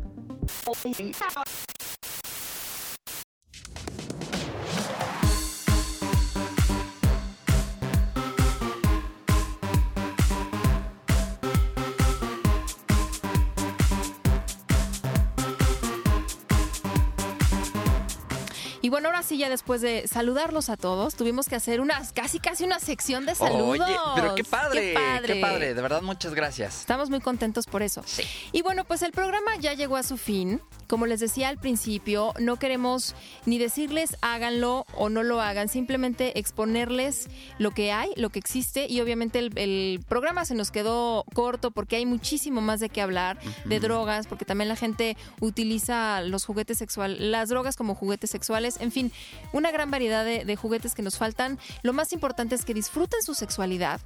Y 18.83 18.89
bueno, 18.91 19.09
ahora 19.09 19.23
sí, 19.23 19.39
ya 19.39 19.49
después 19.49 19.81
de 19.81 20.07
saludarlos 20.09 20.69
a 20.69 20.77
todos, 20.77 21.15
tuvimos 21.15 21.49
que 21.49 21.55
hacer 21.55 21.81
unas, 21.81 22.13
casi 22.13 22.39
casi 22.41 22.65
una 22.65 22.81
sección 22.81 23.25
de 23.27 23.35
saludos. 23.35 23.81
Oye, 23.89 23.97
pero 24.17 24.35
qué 24.35 24.45
padre, 24.45 24.81
Qué 24.89 24.95
padre. 24.95 25.35
qué 25.35 25.41
padre, 25.41 25.75
de 25.75 25.81
verdad 25.83 26.03
muchas 26.03 26.35
gracias. 26.35 26.81
Estamos 26.81 27.09
muy 27.09 27.21
contentos 27.21 27.67
por 27.67 27.83
eso. 27.83 28.03
Sí. 28.05 28.23
Y 28.53 28.63
bueno, 28.63 28.85
pues 28.85 29.03
el 29.03 29.13
programa 29.13 29.53
ya 29.61 29.73
llegó 29.75 29.97
a 29.97 30.03
su 30.03 30.17
fin. 30.17 30.61
Como 30.89 31.07
les 31.07 31.21
decía 31.21 31.49
al 31.49 31.57
principio, 31.59 32.35
no 32.39 32.57
queremos 32.57 33.15
ni 33.47 33.57
decirles 33.59 34.17
háganlo 34.21 34.85
o 34.95 35.09
no 35.09 35.23
lo 35.23 35.41
hagan, 35.41 35.69
simplemente 35.71 36.39
exponerles 36.39 37.29
lo 37.59 37.71
que 37.71 37.93
hay, 37.93 38.11
lo 38.17 38.29
que 38.29 38.39
existe 38.39 38.87
y 38.91 39.01
obviamente 39.01 39.39
el, 39.39 39.57
el 39.57 40.05
programa 40.07 40.45
se 40.45 40.55
nos 40.55 40.71
quedó 40.71 41.25
corto 41.35 41.71
porque 41.71 41.97
hay 41.97 42.05
muchísimo 42.05 42.61
más 42.61 42.79
de 42.81 42.91
qué 42.91 43.01
hablar, 43.01 43.39
de 43.65 43.81
drogas, 43.81 44.27
porque 44.27 44.45
también 44.45 44.69
la 44.69 44.77
gente 44.77 45.17
utiliza 45.41 46.21
los 46.21 46.45
juguetes 46.45 46.77
sexuales, 46.79 47.21
las 47.21 47.49
drogas 47.49 47.77
como 47.77 47.95
juguetes 47.95 48.29
sexuales, 48.31 48.72
en 48.81 48.93
fin, 48.93 49.13
una 49.53 49.71
gran 49.71 49.91
variedad 49.91 50.25
de, 50.25 50.45
de 50.45 50.57
juguetes 50.57 50.95
que 50.95 51.03
nos 51.03 51.17
faltan. 51.19 51.59
Lo 51.83 51.93
más 51.93 52.13
importante 52.13 52.55
es 52.55 52.65
que 52.65 52.75
disfruten 52.75 53.23
su 53.23 53.35
sexualidad, 53.35 54.01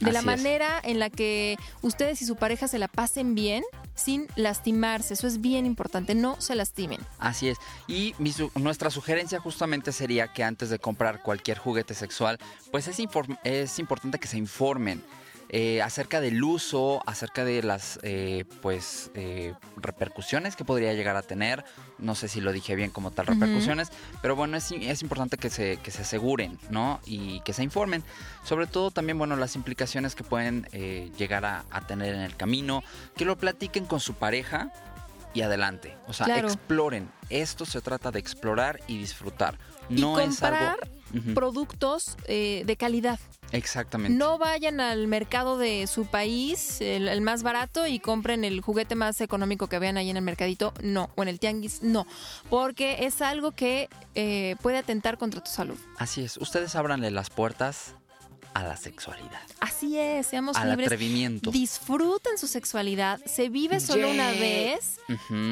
de 0.00 0.12
la 0.12 0.20
es. 0.20 0.24
manera 0.24 0.80
en 0.82 0.98
la 0.98 1.10
que 1.10 1.56
ustedes 1.82 2.22
y 2.22 2.24
su 2.26 2.36
pareja 2.36 2.68
se 2.68 2.78
la 2.78 2.88
pasen 2.88 3.34
bien 3.34 3.62
sin 3.94 4.28
lastimarse. 4.34 5.12
Eso 5.12 5.26
es 5.26 5.42
bien 5.42 5.66
importante, 5.66 6.14
no 6.14 6.40
se 6.40 6.54
lastimen. 6.54 7.00
Así 7.18 7.48
es. 7.48 7.58
Y 7.86 8.14
mi 8.18 8.32
su- 8.32 8.50
nuestra 8.54 8.90
sugerencia 8.90 9.40
justamente 9.40 9.92
sería 9.92 10.28
que 10.32 10.42
antes 10.42 10.70
de 10.70 10.78
comprar 10.78 11.22
cualquier 11.22 11.58
juguete 11.58 11.92
sexual, 11.94 12.38
pues 12.70 12.88
es, 12.88 12.98
es 13.44 13.78
importante 13.78 14.18
que 14.18 14.26
se 14.26 14.38
informen 14.38 15.02
eh, 15.52 15.82
acerca 15.82 16.20
del 16.20 16.42
uso, 16.42 17.02
acerca 17.06 17.44
de 17.44 17.62
las 17.62 17.98
eh, 18.02 18.44
pues 18.62 19.10
eh, 19.14 19.52
repercusiones 19.76 20.56
que 20.56 20.64
podría 20.64 20.94
llegar 20.94 21.16
a 21.16 21.22
tener. 21.22 21.64
No 21.98 22.14
sé 22.14 22.28
si 22.28 22.40
lo 22.40 22.52
dije 22.52 22.76
bien 22.76 22.90
como 22.90 23.10
tal, 23.10 23.26
repercusiones, 23.26 23.90
pero 24.22 24.36
bueno, 24.36 24.56
es, 24.56 24.70
es 24.72 25.02
importante 25.02 25.36
que 25.36 25.50
se, 25.50 25.76
que 25.78 25.90
se 25.90 26.02
aseguren, 26.02 26.58
¿no? 26.70 27.00
Y 27.04 27.40
que 27.40 27.52
se 27.52 27.62
informen. 27.62 28.02
Sobre 28.44 28.66
todo 28.66 28.90
también, 28.90 29.18
bueno, 29.18 29.36
las 29.36 29.56
implicaciones 29.56 30.14
que 30.14 30.24
pueden 30.24 30.66
eh, 30.72 31.10
llegar 31.18 31.44
a, 31.44 31.64
a 31.70 31.80
tener 31.86 32.14
en 32.14 32.22
el 32.22 32.36
camino, 32.36 32.82
que 33.16 33.24
lo 33.24 33.36
platiquen 33.36 33.84
con 33.86 34.00
su 34.00 34.14
pareja 34.14 34.72
y 35.34 35.42
adelante. 35.42 35.96
O 36.06 36.12
sea, 36.12 36.26
Claro. 36.26 36.48
exploren. 36.48 37.10
Esto 37.28 37.64
se 37.66 37.80
trata 37.80 38.10
de 38.10 38.18
explorar 38.18 38.80
y 38.86 38.98
disfrutar. 38.98 39.58
No 39.88 40.20
y 40.20 40.24
es 40.24 40.42
algo. 40.42 40.76
Productos 41.34 42.16
eh, 42.26 42.62
de 42.66 42.76
calidad. 42.76 43.18
Exactamente. 43.52 44.16
No 44.16 44.38
vayan 44.38 44.80
al 44.80 45.08
mercado 45.08 45.58
de 45.58 45.86
su 45.88 46.06
país, 46.06 46.80
el, 46.80 47.08
el, 47.08 47.20
más 47.20 47.42
barato, 47.42 47.86
y 47.86 47.98
compren 47.98 48.44
el 48.44 48.60
juguete 48.60 48.94
más 48.94 49.20
económico 49.20 49.66
que 49.68 49.78
vean 49.80 49.96
ahí 49.96 50.08
en 50.08 50.16
el 50.16 50.22
mercadito. 50.22 50.72
No. 50.82 51.10
O 51.16 51.22
en 51.22 51.28
el 51.28 51.40
tianguis. 51.40 51.82
No. 51.82 52.06
Porque 52.48 53.06
es 53.06 53.22
algo 53.22 53.50
que 53.52 53.88
eh, 54.14 54.54
puede 54.62 54.78
atentar 54.78 55.18
contra 55.18 55.42
tu 55.42 55.50
salud. 55.50 55.78
Así 55.98 56.22
es. 56.22 56.36
Ustedes 56.36 56.74
ábranle 56.76 57.10
las 57.10 57.28
puertas 57.30 57.94
a 58.54 58.64
la 58.64 58.76
sexualidad. 58.76 59.40
Así 59.60 59.96
es, 59.98 60.26
seamos 60.26 60.56
Al 60.56 60.70
libres. 60.70 60.86
atrevimiento. 60.88 61.50
Disfruten 61.50 62.36
su 62.36 62.48
sexualidad, 62.48 63.20
se 63.24 63.48
vive 63.48 63.78
solo 63.78 64.08
Yeah. 64.08 64.14
una 64.14 64.30
vez, 64.32 64.98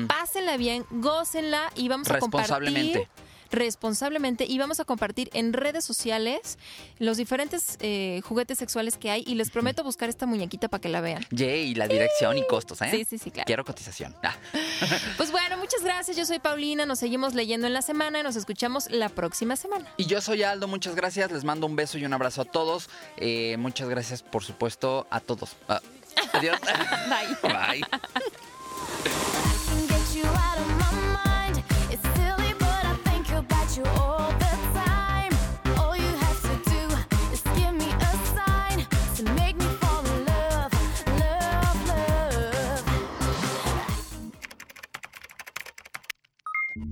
pásenla 0.08 0.56
bien, 0.56 0.84
gócenla 0.90 1.70
y 1.76 1.88
vamos 1.88 2.10
a 2.10 2.18
compartir 2.18 3.06
Responsablemente. 3.50 4.44
y 4.48 4.58
vamos 4.58 4.80
a 4.80 4.84
compartir 4.84 5.30
en 5.32 5.52
redes 5.52 5.84
sociales 5.84 6.58
los 6.98 7.16
diferentes 7.16 7.76
eh, 7.80 8.20
juguetes 8.24 8.58
sexuales 8.58 8.96
que 8.96 9.10
hay 9.10 9.24
y 9.26 9.34
les 9.34 9.50
prometo 9.50 9.84
buscar 9.84 10.08
esta 10.08 10.26
muñequita 10.26 10.68
para 10.68 10.80
que 10.80 10.88
la 10.88 11.00
vean. 11.00 11.24
Yay, 11.30 11.74
la 11.74 11.88
dirección 11.88 12.38
y 12.38 12.46
costos, 12.46 12.80
¿eh? 12.82 12.88
Sí, 12.90 13.04
sí, 13.08 13.18
sí, 13.18 13.30
claro. 13.30 13.46
Quiero 13.46 13.64
cotización. 13.64 14.14
Ah. 14.22 14.36
Pues 15.16 15.32
bueno, 15.32 15.56
muchas 15.56 15.82
gracias. 15.82 16.16
Yo 16.16 16.24
soy 16.24 16.38
Paulina. 16.38 16.86
Nos 16.86 17.00
seguimos 17.00 17.34
leyendo 17.34 17.66
en 17.66 17.72
la 17.72 17.82
semana 17.82 18.20
y 18.20 18.22
nos 18.22 18.36
escuchamos 18.36 18.90
la 18.90 19.08
próxima 19.08 19.56
semana. 19.56 19.86
Y 19.96 20.06
yo 20.06 20.20
soy 20.20 20.42
Aldo, 20.42 20.68
muchas 20.68 20.94
gracias. 20.94 21.32
Les 21.32 21.44
mando 21.44 21.66
un 21.66 21.76
beso 21.76 21.98
y 21.98 22.04
un 22.04 22.12
abrazo 22.12 22.42
a 22.42 22.44
todos. 22.44 22.88
Eh, 23.16 23.56
muchas 23.58 23.88
gracias, 23.88 24.22
por 24.22 24.44
supuesto, 24.44 25.06
a 25.10 25.20
todos. 25.20 25.56
Ah, 25.68 25.80
adiós. 26.32 26.58
Bye. 27.42 27.82
Bye. 27.82 29.47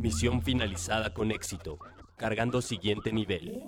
Misión 0.07 0.41
finalizada 0.41 1.13
con 1.13 1.33
éxito. 1.33 1.81
Cargando 2.17 2.63
siguiente 2.63 3.11
nivel. 3.11 3.61